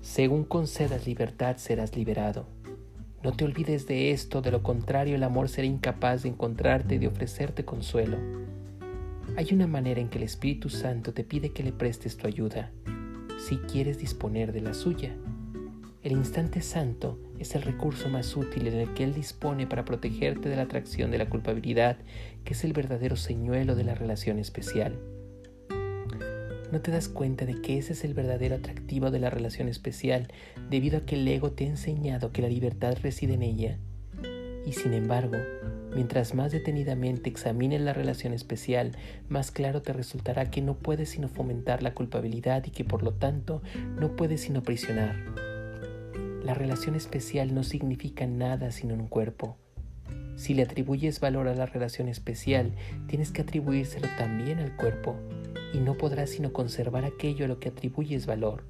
Según 0.00 0.42
concedas 0.42 1.06
libertad, 1.06 1.56
serás 1.58 1.96
liberado. 1.96 2.48
No 3.22 3.30
te 3.30 3.44
olvides 3.44 3.86
de 3.86 4.10
esto, 4.10 4.42
de 4.42 4.50
lo 4.50 4.64
contrario 4.64 5.14
el 5.14 5.22
amor 5.22 5.48
será 5.48 5.68
incapaz 5.68 6.24
de 6.24 6.30
encontrarte 6.30 6.96
y 6.96 6.98
de 6.98 7.06
ofrecerte 7.06 7.64
consuelo. 7.64 8.16
Hay 9.36 9.54
una 9.54 9.68
manera 9.68 10.00
en 10.00 10.08
que 10.08 10.18
el 10.18 10.24
Espíritu 10.24 10.68
Santo 10.68 11.14
te 11.14 11.22
pide 11.22 11.52
que 11.52 11.62
le 11.62 11.70
prestes 11.70 12.16
tu 12.16 12.26
ayuda, 12.26 12.72
si 13.38 13.58
quieres 13.58 14.00
disponer 14.00 14.52
de 14.52 14.62
la 14.62 14.74
suya. 14.74 15.14
El 16.02 16.12
instante 16.12 16.62
santo 16.62 17.16
es 17.38 17.54
el 17.54 17.62
recurso 17.62 18.08
más 18.08 18.36
útil 18.36 18.66
en 18.66 18.74
el 18.74 18.92
que 18.92 19.04
Él 19.04 19.14
dispone 19.14 19.68
para 19.68 19.84
protegerte 19.84 20.48
de 20.48 20.56
la 20.56 20.62
atracción 20.62 21.12
de 21.12 21.18
la 21.18 21.30
culpabilidad, 21.30 21.96
que 22.44 22.54
es 22.54 22.64
el 22.64 22.72
verdadero 22.72 23.14
señuelo 23.14 23.76
de 23.76 23.84
la 23.84 23.94
relación 23.94 24.40
especial. 24.40 24.98
¿No 26.72 26.80
te 26.80 26.90
das 26.90 27.08
cuenta 27.08 27.46
de 27.46 27.60
que 27.62 27.78
ese 27.78 27.92
es 27.92 28.02
el 28.02 28.14
verdadero 28.14 28.56
atractivo 28.56 29.12
de 29.12 29.20
la 29.20 29.30
relación 29.30 29.68
especial 29.68 30.26
debido 30.70 30.98
a 30.98 31.00
que 31.02 31.14
el 31.14 31.28
ego 31.28 31.52
te 31.52 31.66
ha 31.66 31.68
enseñado 31.68 32.32
que 32.32 32.42
la 32.42 32.48
libertad 32.48 32.96
reside 33.00 33.34
en 33.34 33.42
ella? 33.42 33.78
Y 34.66 34.72
sin 34.72 34.94
embargo, 34.94 35.36
mientras 35.94 36.34
más 36.34 36.50
detenidamente 36.50 37.30
examines 37.30 37.80
la 37.80 37.92
relación 37.92 38.32
especial, 38.32 38.96
más 39.28 39.52
claro 39.52 39.82
te 39.82 39.92
resultará 39.92 40.50
que 40.50 40.62
no 40.62 40.74
puedes 40.74 41.10
sino 41.10 41.28
fomentar 41.28 41.80
la 41.80 41.94
culpabilidad 41.94 42.64
y 42.66 42.70
que 42.70 42.84
por 42.84 43.04
lo 43.04 43.12
tanto 43.12 43.62
no 44.00 44.16
puedes 44.16 44.40
sino 44.40 44.64
prisionar. 44.64 45.51
La 46.44 46.54
relación 46.54 46.96
especial 46.96 47.54
no 47.54 47.62
significa 47.62 48.26
nada 48.26 48.72
sino 48.72 48.94
un 48.94 49.06
cuerpo. 49.06 49.56
Si 50.34 50.54
le 50.54 50.62
atribuyes 50.62 51.20
valor 51.20 51.46
a 51.46 51.54
la 51.54 51.66
relación 51.66 52.08
especial, 52.08 52.72
tienes 53.06 53.30
que 53.30 53.42
atribuírselo 53.42 54.08
también 54.18 54.58
al 54.58 54.74
cuerpo, 54.74 55.16
y 55.72 55.78
no 55.78 55.96
podrás 55.96 56.30
sino 56.30 56.52
conservar 56.52 57.04
aquello 57.04 57.44
a 57.44 57.48
lo 57.48 57.60
que 57.60 57.68
atribuyes 57.68 58.26
valor. 58.26 58.64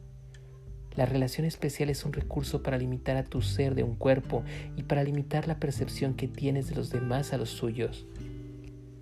La 0.96 1.06
relación 1.06 1.46
especial 1.46 1.88
es 1.88 2.04
un 2.04 2.12
recurso 2.12 2.62
para 2.62 2.76
limitar 2.76 3.16
a 3.16 3.24
tu 3.24 3.40
ser 3.40 3.74
de 3.74 3.82
un 3.82 3.94
cuerpo 3.94 4.44
y 4.76 4.82
para 4.82 5.02
limitar 5.02 5.48
la 5.48 5.58
percepción 5.58 6.12
que 6.12 6.28
tienes 6.28 6.68
de 6.68 6.74
los 6.74 6.90
demás 6.90 7.32
a 7.32 7.38
los 7.38 7.48
suyos. 7.48 8.06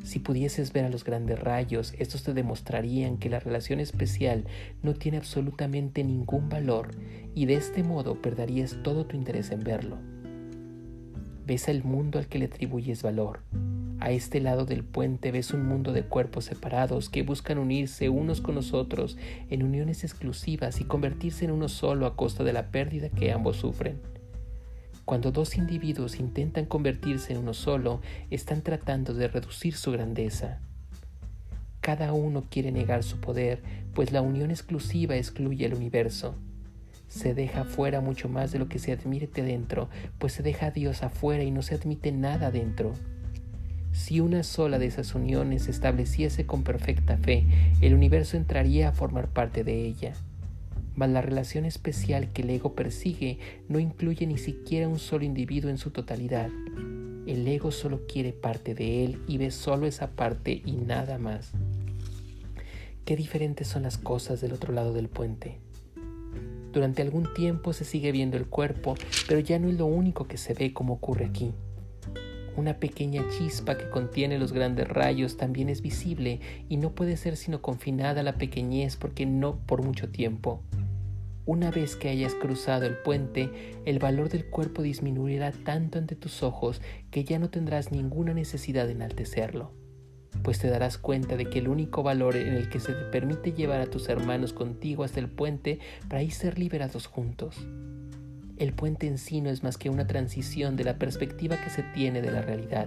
Si 0.03 0.19
pudieses 0.19 0.73
ver 0.73 0.85
a 0.85 0.89
los 0.89 1.05
grandes 1.05 1.39
rayos, 1.39 1.95
estos 1.99 2.23
te 2.23 2.33
demostrarían 2.33 3.19
que 3.19 3.29
la 3.29 3.39
relación 3.39 3.81
especial 3.81 4.45
no 4.83 4.95
tiene 4.95 5.19
absolutamente 5.19 6.05
ningún 6.05 6.49
valor 6.49 6.91
y 7.35 7.47
de 7.47 7.55
este 7.55 7.83
modo 7.83 8.21
perderías 8.21 8.79
todo 8.83 9.07
tu 9.07 9.17
interés 9.17 9.51
en 9.51 9.61
verlo. 9.61 9.99
Ves 11.47 11.69
el 11.69 11.85
mundo 11.85 12.19
al 12.19 12.29
que 12.29 12.39
le 12.39 12.47
atribuyes 12.47 13.03
valor. 13.03 13.41
A 14.01 14.13
este 14.13 14.41
lado 14.41 14.65
del 14.65 14.83
puente 14.83 15.31
ves 15.31 15.53
un 15.53 15.67
mundo 15.67 15.93
de 15.93 16.05
cuerpos 16.05 16.47
separados 16.47 17.11
que 17.11 17.23
buscan 17.23 17.59
unirse 17.59 18.09
unos 18.09 18.41
con 18.41 18.55
los 18.55 18.73
otros 18.73 19.19
en 19.51 19.63
uniones 19.63 20.05
exclusivas 20.05 20.81
y 20.81 20.85
convertirse 20.85 21.45
en 21.45 21.51
uno 21.51 21.69
solo 21.69 22.07
a 22.07 22.17
costa 22.17 22.43
de 22.43 22.55
la 22.55 22.71
pérdida 22.71 23.11
que 23.11 23.31
ambos 23.31 23.57
sufren. 23.57 24.01
Cuando 25.05 25.33
dos 25.33 25.57
individuos 25.57 26.21
intentan 26.21 26.67
convertirse 26.67 27.33
en 27.33 27.41
uno 27.41 27.55
solo, 27.55 28.01
están 28.31 28.63
tratando 28.63 29.15
de 29.15 29.29
reducir 29.29 29.75
su 29.75 29.93
grandeza. 29.93 30.61
Cada 31.81 32.13
uno 32.13 32.45
quiere 32.49 32.71
negar 32.71 33.03
su 33.03 33.19
poder, 33.21 33.63
pues 33.95 34.13
la 34.13 34.23
unión 34.23 34.51
exclusiva 34.51 35.17
excluye 35.17 35.67
el 35.67 35.75
universo. 35.75 36.37
Se 37.09 37.35
deja 37.35 37.65
fuera 37.65 38.01
mucho 38.01 38.29
más 38.29 38.53
de 38.53 38.61
lo 38.61 38.69
que 38.69 38.79
se 38.79 38.93
admite 38.93 39.43
dentro, 39.43 39.89
pues 40.19 40.33
se 40.33 40.43
deja 40.43 40.67
a 40.67 40.71
Dios 40.71 41.03
afuera 41.03 41.43
y 41.43 41.51
no 41.51 41.63
se 41.63 41.75
admite 41.75 42.13
nada 42.13 42.51
dentro. 42.51 42.93
Si 43.93 44.21
una 44.21 44.45
sola 44.45 44.79
de 44.79 44.87
esas 44.87 45.15
uniones 45.17 45.65
se 45.65 45.73
estableciese 45.73 46.47
con 46.47 46.63
perfecta 46.63 47.17
fe, 47.17 47.45
el 47.81 47.95
universo 47.95 48.37
entraría 48.37 48.91
a 48.91 48.93
formar 48.93 49.29
parte 49.29 49.65
de 49.65 49.85
ella 49.85 50.13
mas 50.95 51.11
la 51.11 51.23
relación 51.23 51.65
especial 51.65 52.33
que 52.33 52.43
el 52.43 52.51
ego 52.51 52.75
persigue 52.75 53.39
no 53.69 53.79
incluye 53.79 54.27
ni 54.27 54.39
siquiera 54.39 54.89
un 54.89 54.99
solo 54.99 55.25
individuo 55.25 55.71
en 55.71 55.79
su 55.79 55.91
totalidad. 55.91 56.51
El 57.27 57.47
ego 57.47 57.71
solo 57.71 58.07
quiere 58.07 58.33
parte 58.33 58.75
de 58.75 59.05
él 59.05 59.19
y 59.29 59.39
ve 59.39 59.51
solo 59.51 59.87
esa 59.87 60.11
parte 60.11 60.63
y 60.65 60.73
nada 60.73 61.19
más. 61.19 61.53
Qué 63.05 63.17
diferentes 63.17 63.69
son 63.69 63.83
las 63.83 63.99
cosas 63.99 64.41
del 64.41 64.53
otro 64.53 64.73
lado 64.73 64.93
del 64.93 65.09
puente. 65.09 65.59
Durante 66.73 67.03
algún 67.03 67.33
tiempo 67.35 67.73
se 67.73 67.85
sigue 67.85 68.13
viendo 68.13 68.37
el 68.37 68.47
cuerpo, 68.47 68.95
pero 69.27 69.41
ya 69.41 69.59
no 69.59 69.69
es 69.69 69.77
lo 69.77 69.87
único 69.87 70.29
que 70.29 70.37
se 70.37 70.55
ve 70.55 70.73
como 70.73 70.95
ocurre 70.95 71.27
aquí. 71.27 71.53
Una 72.57 72.75
pequeña 72.75 73.25
chispa 73.37 73.79
que 73.79 73.89
contiene 73.91 74.39
los 74.39 74.53
grandes 74.53 74.87
rayos 74.87 75.37
también 75.37 75.69
es 75.69 75.83
visible 75.83 76.41
y 76.69 76.77
no 76.77 76.91
puede 76.91 77.17
ser 77.17 77.37
sino 77.37 77.63
confinada 77.63 78.21
a 78.21 78.25
la 78.25 78.37
pequeñez 78.37 78.97
porque 78.97 79.27
no 79.27 79.57
por 79.67 79.83
mucho 79.83 80.11
tiempo. 80.11 80.63
Una 81.51 81.73
vez 81.73 81.97
que 81.97 82.09
hayas 82.09 82.37
cruzado 82.37 82.87
el 82.87 82.97
puente, 82.99 83.51
el 83.85 83.99
valor 83.99 84.29
del 84.29 84.47
cuerpo 84.47 84.83
disminuirá 84.83 85.51
tanto 85.51 85.99
ante 85.99 86.15
tus 86.15 86.45
ojos 86.45 86.81
que 87.11 87.25
ya 87.25 87.41
no 87.41 87.51
tendrás 87.51 87.91
ninguna 87.91 88.33
necesidad 88.33 88.87
de 88.87 88.93
enaltecerlo, 88.93 89.73
pues 90.45 90.61
te 90.61 90.69
darás 90.69 90.97
cuenta 90.97 91.37
de 91.37 91.47
que 91.47 91.59
el 91.59 91.67
único 91.67 92.05
valor 92.05 92.37
en 92.37 92.55
el 92.55 92.69
que 92.69 92.79
se 92.79 92.93
te 92.93 93.03
permite 93.07 93.51
llevar 93.51 93.81
a 93.81 93.91
tus 93.91 94.09
hermanos 94.09 94.53
contigo 94.53 95.03
hasta 95.03 95.19
el 95.19 95.29
puente 95.29 95.81
para 96.07 96.21
ahí 96.21 96.31
ser 96.31 96.57
liberados 96.57 97.09
juntos. 97.09 97.67
El 98.57 98.73
puente 98.73 99.09
en 99.09 99.19
sí 99.19 99.41
no 99.41 99.51
es 99.51 99.65
más 99.65 99.77
que 99.77 99.91
una 99.91 100.07
transición 100.07 100.77
de 100.77 100.85
la 100.85 101.01
perspectiva 101.01 101.61
que 101.61 101.71
se 101.71 101.83
tiene 101.83 102.23
de 102.23 102.31
la 102.31 102.43
realidad. 102.43 102.87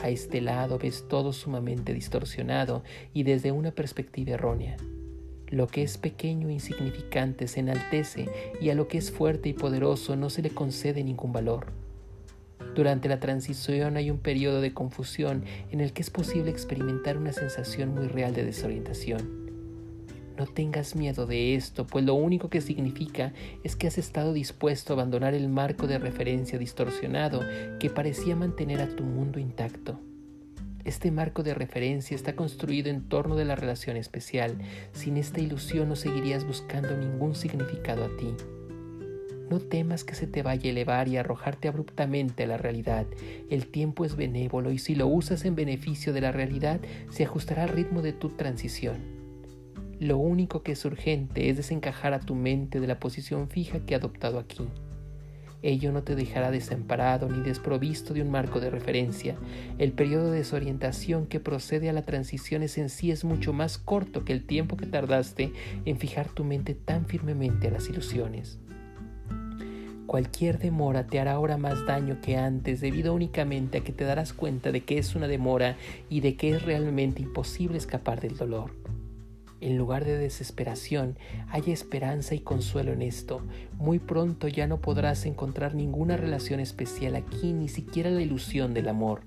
A 0.00 0.08
este 0.08 0.40
lado 0.40 0.78
ves 0.78 1.08
todo 1.08 1.32
sumamente 1.32 1.92
distorsionado 1.92 2.84
y 3.12 3.24
desde 3.24 3.50
una 3.50 3.72
perspectiva 3.72 4.34
errónea. 4.34 4.76
Lo 5.48 5.68
que 5.68 5.82
es 5.82 5.96
pequeño 5.96 6.48
e 6.48 6.54
insignificante 6.54 7.46
se 7.46 7.60
enaltece 7.60 8.28
y 8.60 8.70
a 8.70 8.74
lo 8.74 8.88
que 8.88 8.98
es 8.98 9.12
fuerte 9.12 9.48
y 9.48 9.52
poderoso 9.52 10.16
no 10.16 10.28
se 10.28 10.42
le 10.42 10.50
concede 10.50 11.04
ningún 11.04 11.32
valor. 11.32 11.66
Durante 12.74 13.08
la 13.08 13.20
transición 13.20 13.96
hay 13.96 14.10
un 14.10 14.18
periodo 14.18 14.60
de 14.60 14.74
confusión 14.74 15.44
en 15.70 15.80
el 15.80 15.92
que 15.92 16.02
es 16.02 16.10
posible 16.10 16.50
experimentar 16.50 17.16
una 17.16 17.32
sensación 17.32 17.94
muy 17.94 18.08
real 18.08 18.34
de 18.34 18.44
desorientación. 18.44 19.46
No 20.36 20.46
tengas 20.46 20.94
miedo 20.96 21.26
de 21.26 21.54
esto, 21.54 21.86
pues 21.86 22.04
lo 22.04 22.14
único 22.14 22.50
que 22.50 22.60
significa 22.60 23.32
es 23.64 23.76
que 23.76 23.86
has 23.86 23.96
estado 23.96 24.34
dispuesto 24.34 24.92
a 24.92 24.96
abandonar 24.96 25.32
el 25.32 25.48
marco 25.48 25.86
de 25.86 25.98
referencia 25.98 26.58
distorsionado 26.58 27.40
que 27.78 27.88
parecía 27.88 28.36
mantener 28.36 28.82
a 28.82 28.88
tu 28.88 29.04
mundo 29.04 29.38
intacto. 29.38 29.98
Este 30.86 31.10
marco 31.10 31.42
de 31.42 31.52
referencia 31.52 32.14
está 32.14 32.36
construido 32.36 32.90
en 32.90 33.08
torno 33.08 33.34
de 33.34 33.44
la 33.44 33.56
relación 33.56 33.96
especial. 33.96 34.56
Sin 34.92 35.16
esta 35.16 35.40
ilusión 35.40 35.88
no 35.88 35.96
seguirías 35.96 36.46
buscando 36.46 36.96
ningún 36.96 37.34
significado 37.34 38.04
a 38.04 38.16
ti. 38.16 38.32
No 39.50 39.58
temas 39.58 40.04
que 40.04 40.14
se 40.14 40.28
te 40.28 40.44
vaya 40.44 40.68
a 40.68 40.70
elevar 40.70 41.08
y 41.08 41.16
arrojarte 41.16 41.66
abruptamente 41.66 42.44
a 42.44 42.46
la 42.46 42.56
realidad. 42.56 43.04
El 43.50 43.66
tiempo 43.66 44.04
es 44.04 44.14
benévolo 44.14 44.70
y 44.70 44.78
si 44.78 44.94
lo 44.94 45.08
usas 45.08 45.44
en 45.44 45.56
beneficio 45.56 46.12
de 46.12 46.20
la 46.20 46.30
realidad, 46.30 46.80
se 47.10 47.24
ajustará 47.24 47.64
al 47.64 47.70
ritmo 47.70 48.00
de 48.00 48.12
tu 48.12 48.28
transición. 48.28 48.98
Lo 49.98 50.18
único 50.18 50.62
que 50.62 50.72
es 50.72 50.84
urgente 50.84 51.50
es 51.50 51.56
desencajar 51.56 52.14
a 52.14 52.20
tu 52.20 52.36
mente 52.36 52.78
de 52.78 52.86
la 52.86 53.00
posición 53.00 53.48
fija 53.48 53.80
que 53.80 53.94
ha 53.94 53.98
adoptado 53.98 54.38
aquí. 54.38 54.68
Ello 55.62 55.92
no 55.92 56.02
te 56.02 56.14
dejará 56.14 56.50
desamparado 56.50 57.28
ni 57.28 57.40
desprovisto 57.42 58.14
de 58.14 58.22
un 58.22 58.30
marco 58.30 58.60
de 58.60 58.70
referencia. 58.70 59.36
El 59.78 59.92
periodo 59.92 60.30
de 60.30 60.38
desorientación 60.38 61.26
que 61.26 61.40
procede 61.40 61.88
a 61.88 61.92
la 61.92 62.02
transición 62.02 62.62
es 62.62 62.78
en 62.78 62.88
sí 62.88 63.10
es 63.10 63.24
mucho 63.24 63.52
más 63.52 63.78
corto 63.78 64.24
que 64.24 64.32
el 64.32 64.44
tiempo 64.44 64.76
que 64.76 64.86
tardaste 64.86 65.52
en 65.84 65.98
fijar 65.98 66.28
tu 66.28 66.44
mente 66.44 66.74
tan 66.74 67.06
firmemente 67.06 67.68
a 67.68 67.70
las 67.70 67.88
ilusiones. 67.88 68.58
Cualquier 70.06 70.60
demora 70.60 71.08
te 71.08 71.18
hará 71.18 71.32
ahora 71.32 71.56
más 71.56 71.84
daño 71.84 72.20
que 72.20 72.36
antes 72.36 72.80
debido 72.80 73.12
únicamente 73.12 73.78
a 73.78 73.80
que 73.80 73.92
te 73.92 74.04
darás 74.04 74.32
cuenta 74.32 74.70
de 74.70 74.84
que 74.84 74.98
es 74.98 75.16
una 75.16 75.26
demora 75.26 75.76
y 76.08 76.20
de 76.20 76.36
que 76.36 76.50
es 76.50 76.62
realmente 76.62 77.22
imposible 77.22 77.76
escapar 77.76 78.20
del 78.20 78.36
dolor. 78.36 78.70
En 79.60 79.78
lugar 79.78 80.04
de 80.04 80.18
desesperación, 80.18 81.16
hay 81.48 81.72
esperanza 81.72 82.34
y 82.34 82.40
consuelo 82.40 82.92
en 82.92 83.00
esto. 83.00 83.40
Muy 83.78 83.98
pronto 83.98 84.48
ya 84.48 84.66
no 84.66 84.80
podrás 84.80 85.24
encontrar 85.24 85.74
ninguna 85.74 86.16
relación 86.16 86.60
especial 86.60 87.16
aquí, 87.16 87.52
ni 87.54 87.68
siquiera 87.68 88.10
la 88.10 88.20
ilusión 88.20 88.74
del 88.74 88.88
amor, 88.88 89.22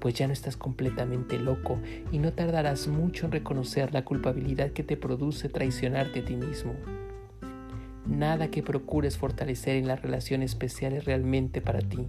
pues 0.00 0.14
ya 0.14 0.26
no 0.26 0.32
estás 0.32 0.56
completamente 0.56 1.38
loco 1.38 1.78
y 2.10 2.18
no 2.18 2.32
tardarás 2.32 2.88
mucho 2.88 3.26
en 3.26 3.32
reconocer 3.32 3.92
la 3.92 4.04
culpabilidad 4.04 4.70
que 4.70 4.82
te 4.82 4.96
produce 4.96 5.48
traicionarte 5.48 6.20
a 6.20 6.24
ti 6.24 6.36
mismo. 6.36 6.72
Nada 8.06 8.50
que 8.50 8.64
procures 8.64 9.16
fortalecer 9.16 9.76
en 9.76 9.86
las 9.86 10.02
relaciones 10.02 10.52
especiales 10.52 11.04
realmente 11.04 11.60
para 11.60 11.80
ti 11.80 12.08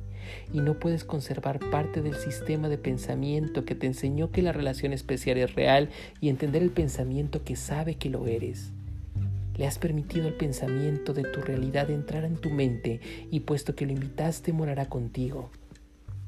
y 0.51 0.59
no 0.59 0.79
puedes 0.79 1.03
conservar 1.03 1.59
parte 1.69 2.01
del 2.01 2.15
sistema 2.15 2.67
de 2.67 2.79
pensamiento 2.79 3.63
que 3.63 3.75
te 3.75 3.85
enseñó 3.85 4.31
que 4.31 4.41
la 4.41 4.51
relación 4.51 4.91
especial 4.91 5.37
es 5.37 5.53
real 5.53 5.89
y 6.19 6.29
entender 6.29 6.63
el 6.63 6.71
pensamiento 6.71 7.43
que 7.43 7.55
sabe 7.55 7.95
que 7.95 8.09
lo 8.09 8.25
eres. 8.25 8.71
Le 9.55 9.67
has 9.67 9.77
permitido 9.77 10.27
al 10.27 10.33
pensamiento 10.33 11.13
de 11.13 11.23
tu 11.23 11.41
realidad 11.41 11.91
entrar 11.91 12.23
en 12.23 12.37
tu 12.37 12.49
mente 12.49 12.99
y 13.29 13.41
puesto 13.41 13.75
que 13.75 13.85
lo 13.85 13.91
invitaste 13.91 14.51
morará 14.51 14.87
contigo. 14.87 15.51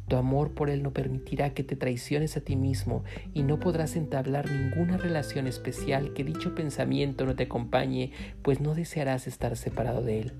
Tu 0.07 0.15
amor 0.17 0.53
por 0.53 0.69
Él 0.69 0.83
no 0.83 0.93
permitirá 0.93 1.53
que 1.53 1.63
te 1.63 1.75
traiciones 1.75 2.37
a 2.37 2.41
ti 2.41 2.55
mismo 2.55 3.03
y 3.33 3.41
no 3.41 3.59
podrás 3.59 3.95
entablar 3.95 4.49
ninguna 4.49 4.97
relación 4.97 5.47
especial 5.47 6.13
que 6.13 6.23
dicho 6.23 6.53
pensamiento 6.53 7.25
no 7.25 7.35
te 7.35 7.43
acompañe, 7.43 8.11
pues 8.43 8.61
no 8.61 8.75
desearás 8.75 9.25
estar 9.25 9.57
separado 9.57 10.03
de 10.03 10.21
Él. 10.21 10.33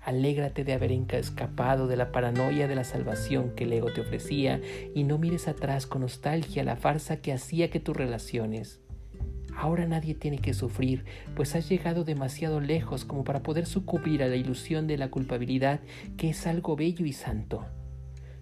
Alégrate 0.00 0.64
de 0.64 0.74
haber 0.74 0.92
escapado 0.92 1.86
de 1.86 1.96
la 1.96 2.12
paranoia 2.12 2.68
de 2.68 2.74
la 2.74 2.84
salvación 2.84 3.54
que 3.54 3.64
el 3.64 3.72
ego 3.72 3.92
te 3.92 4.02
ofrecía 4.02 4.60
y 4.94 5.04
no 5.04 5.18
mires 5.18 5.48
atrás 5.48 5.86
con 5.86 6.02
nostalgia 6.02 6.62
la 6.62 6.76
farsa 6.76 7.22
que 7.22 7.32
hacía 7.32 7.70
que 7.70 7.80
tus 7.80 7.96
relaciones. 7.96 8.80
Ahora 9.56 9.86
nadie 9.86 10.14
tiene 10.14 10.38
que 10.38 10.52
sufrir, 10.52 11.04
pues 11.36 11.54
has 11.54 11.68
llegado 11.68 12.04
demasiado 12.04 12.60
lejos 12.60 13.04
como 13.04 13.24
para 13.24 13.42
poder 13.42 13.66
sucumbir 13.66 14.22
a 14.22 14.28
la 14.28 14.36
ilusión 14.36 14.86
de 14.88 14.98
la 14.98 15.10
culpabilidad, 15.10 15.80
que 16.16 16.30
es 16.30 16.46
algo 16.46 16.76
bello 16.76 17.06
y 17.06 17.12
santo. 17.12 17.64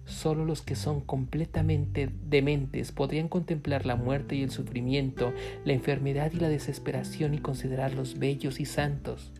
Solo 0.05 0.43
los 0.43 0.61
que 0.61 0.75
son 0.75 0.99
completamente 1.01 2.09
dementes 2.29 2.91
podrían 2.91 3.29
contemplar 3.29 3.85
la 3.85 3.95
muerte 3.95 4.35
y 4.35 4.43
el 4.43 4.51
sufrimiento, 4.51 5.33
la 5.63 5.73
enfermedad 5.73 6.31
y 6.33 6.39
la 6.39 6.49
desesperación 6.49 7.33
y 7.33 7.39
considerarlos 7.39 8.19
bellos 8.19 8.59
y 8.59 8.65
santos. 8.65 9.31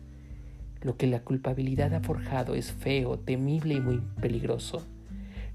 Lo 0.80 0.96
que 0.96 1.06
la 1.06 1.20
culpabilidad 1.20 1.94
ha 1.94 2.00
forjado 2.00 2.54
es 2.54 2.72
feo, 2.72 3.18
temible 3.18 3.74
y 3.74 3.80
muy 3.80 4.00
peligroso. 4.20 4.86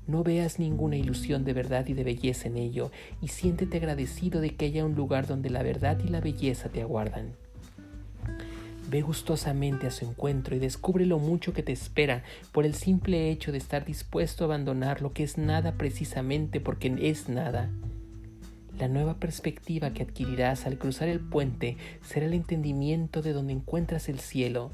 No 0.07 0.23
veas 0.23 0.57
ninguna 0.57 0.95
ilusión 0.95 1.43
de 1.43 1.53
verdad 1.53 1.87
y 1.87 1.93
de 1.93 2.03
belleza 2.03 2.47
en 2.47 2.57
ello, 2.57 2.91
y 3.21 3.27
siéntete 3.27 3.77
agradecido 3.77 4.41
de 4.41 4.55
que 4.55 4.65
haya 4.65 4.85
un 4.85 4.95
lugar 4.95 5.27
donde 5.27 5.51
la 5.51 5.61
verdad 5.61 5.99
y 6.03 6.09
la 6.09 6.19
belleza 6.19 6.69
te 6.69 6.81
aguardan. 6.81 7.33
Ve 8.89 9.03
gustosamente 9.03 9.85
a 9.85 9.91
su 9.91 10.05
encuentro 10.05 10.55
y 10.55 10.59
descubre 10.59 11.05
lo 11.05 11.19
mucho 11.19 11.53
que 11.53 11.61
te 11.61 11.71
espera 11.71 12.23
por 12.51 12.65
el 12.65 12.73
simple 12.73 13.29
hecho 13.29 13.51
de 13.51 13.59
estar 13.59 13.85
dispuesto 13.85 14.43
a 14.43 14.47
abandonar 14.47 15.03
lo 15.03 15.13
que 15.13 15.21
es 15.21 15.37
nada 15.37 15.73
precisamente 15.73 16.59
porque 16.59 16.95
es 16.99 17.29
nada. 17.29 17.69
La 18.79 18.87
nueva 18.87 19.17
perspectiva 19.17 19.91
que 19.91 20.01
adquirirás 20.01 20.65
al 20.65 20.79
cruzar 20.79 21.07
el 21.07 21.19
puente 21.19 21.77
será 22.01 22.25
el 22.25 22.33
entendimiento 22.33 23.21
de 23.21 23.33
donde 23.33 23.53
encuentras 23.53 24.09
el 24.09 24.19
cielo 24.19 24.71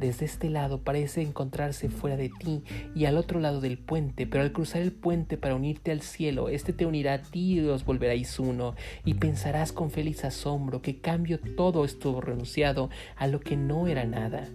desde 0.00 0.24
este 0.24 0.50
lado 0.50 0.80
parece 0.82 1.22
encontrarse 1.22 1.88
fuera 1.88 2.16
de 2.16 2.30
ti 2.30 2.62
y 2.94 3.04
al 3.04 3.16
otro 3.16 3.38
lado 3.38 3.60
del 3.60 3.78
puente, 3.78 4.26
pero 4.26 4.42
al 4.42 4.52
cruzar 4.52 4.82
el 4.82 4.92
puente 4.92 5.36
para 5.36 5.54
unirte 5.54 5.92
al 5.92 6.00
cielo, 6.00 6.48
este 6.48 6.72
te 6.72 6.86
unirá 6.86 7.14
a 7.14 7.22
ti 7.22 7.54
y 7.54 7.60
os 7.60 7.84
volveráis 7.84 8.38
uno, 8.38 8.74
y 9.04 9.14
pensarás 9.14 9.72
con 9.72 9.90
feliz 9.90 10.24
asombro 10.24 10.82
que 10.82 10.98
cambio 10.98 11.38
todo 11.38 11.84
estuvo 11.84 12.20
renunciado 12.20 12.90
a 13.16 13.26
lo 13.26 13.40
que 13.40 13.56
no 13.56 13.86
era 13.86 14.04
nada. 14.04 14.48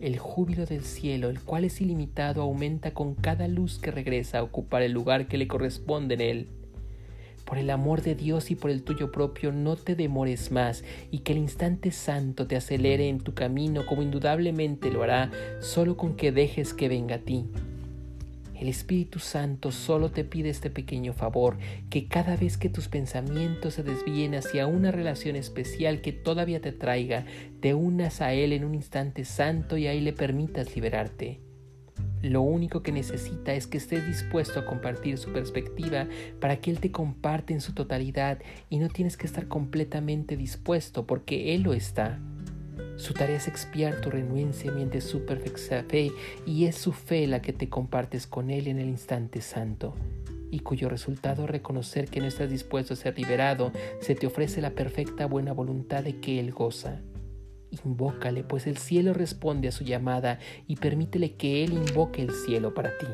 El 0.00 0.18
júbilo 0.18 0.66
del 0.66 0.82
cielo, 0.82 1.30
el 1.30 1.40
cual 1.40 1.64
es 1.64 1.80
ilimitado, 1.80 2.42
aumenta 2.42 2.92
con 2.92 3.14
cada 3.14 3.48
luz 3.48 3.78
que 3.78 3.90
regresa 3.90 4.38
a 4.38 4.42
ocupar 4.42 4.82
el 4.82 4.92
lugar 4.92 5.28
que 5.28 5.38
le 5.38 5.48
corresponde 5.48 6.14
en 6.14 6.20
él. 6.20 6.48
Por 7.44 7.58
el 7.58 7.70
amor 7.70 8.02
de 8.02 8.14
Dios 8.14 8.50
y 8.50 8.54
por 8.54 8.70
el 8.70 8.82
tuyo 8.82 9.12
propio, 9.12 9.52
no 9.52 9.76
te 9.76 9.94
demores 9.94 10.50
más 10.50 10.82
y 11.10 11.18
que 11.18 11.32
el 11.32 11.38
instante 11.38 11.90
santo 11.90 12.46
te 12.46 12.56
acelere 12.56 13.08
en 13.08 13.20
tu 13.20 13.34
camino 13.34 13.84
como 13.86 14.02
indudablemente 14.02 14.90
lo 14.90 15.02
hará 15.02 15.30
solo 15.60 15.96
con 15.96 16.16
que 16.16 16.32
dejes 16.32 16.72
que 16.72 16.88
venga 16.88 17.16
a 17.16 17.18
ti. 17.18 17.44
El 18.58 18.68
Espíritu 18.68 19.18
Santo 19.18 19.72
solo 19.72 20.10
te 20.10 20.24
pide 20.24 20.48
este 20.48 20.70
pequeño 20.70 21.12
favor, 21.12 21.58
que 21.90 22.06
cada 22.06 22.36
vez 22.36 22.56
que 22.56 22.70
tus 22.70 22.88
pensamientos 22.88 23.74
se 23.74 23.82
desvíen 23.82 24.34
hacia 24.34 24.66
una 24.66 24.90
relación 24.90 25.36
especial 25.36 26.00
que 26.00 26.12
todavía 26.12 26.60
te 26.60 26.72
traiga, 26.72 27.26
te 27.60 27.74
unas 27.74 28.22
a 28.22 28.32
Él 28.32 28.52
en 28.52 28.64
un 28.64 28.74
instante 28.74 29.24
santo 29.24 29.76
y 29.76 29.88
ahí 29.88 30.00
le 30.00 30.12
permitas 30.12 30.74
liberarte. 30.74 31.43
Lo 32.24 32.40
único 32.40 32.82
que 32.82 32.90
necesita 32.90 33.52
es 33.52 33.66
que 33.66 33.76
estés 33.76 34.06
dispuesto 34.06 34.58
a 34.58 34.64
compartir 34.64 35.18
su 35.18 35.30
perspectiva 35.30 36.08
para 36.40 36.56
que 36.56 36.70
Él 36.70 36.80
te 36.80 36.90
comparte 36.90 37.52
en 37.52 37.60
su 37.60 37.74
totalidad 37.74 38.38
y 38.70 38.78
no 38.78 38.88
tienes 38.88 39.18
que 39.18 39.26
estar 39.26 39.46
completamente 39.46 40.34
dispuesto 40.38 41.06
porque 41.06 41.54
Él 41.54 41.64
lo 41.64 41.74
está. 41.74 42.18
Su 42.96 43.12
tarea 43.12 43.36
es 43.36 43.46
expiar 43.46 44.00
tu 44.00 44.08
renuencia 44.08 44.72
mientras 44.72 45.04
su 45.04 45.26
perfecta 45.26 45.84
fe 45.84 46.12
y 46.46 46.64
es 46.64 46.76
su 46.76 46.92
fe 46.92 47.26
la 47.26 47.42
que 47.42 47.52
te 47.52 47.68
compartes 47.68 48.26
con 48.26 48.48
Él 48.48 48.68
en 48.68 48.78
el 48.78 48.88
instante 48.88 49.42
santo 49.42 49.94
y 50.50 50.60
cuyo 50.60 50.88
resultado 50.88 51.46
reconocer 51.46 52.08
que 52.08 52.20
no 52.20 52.26
estás 52.26 52.48
dispuesto 52.48 52.94
a 52.94 52.96
ser 52.96 53.18
liberado, 53.18 53.70
se 54.00 54.14
te 54.14 54.26
ofrece 54.26 54.62
la 54.62 54.70
perfecta 54.70 55.26
buena 55.26 55.52
voluntad 55.52 56.04
de 56.04 56.20
que 56.20 56.40
Él 56.40 56.52
goza. 56.52 57.02
Invócale, 57.84 58.44
pues 58.44 58.66
el 58.66 58.76
cielo 58.76 59.14
responde 59.14 59.68
a 59.68 59.72
su 59.72 59.84
llamada 59.84 60.38
y 60.66 60.76
permítele 60.76 61.34
que 61.34 61.64
Él 61.64 61.72
invoque 61.72 62.22
el 62.22 62.30
cielo 62.32 62.74
para 62.74 62.96
ti. 62.98 63.06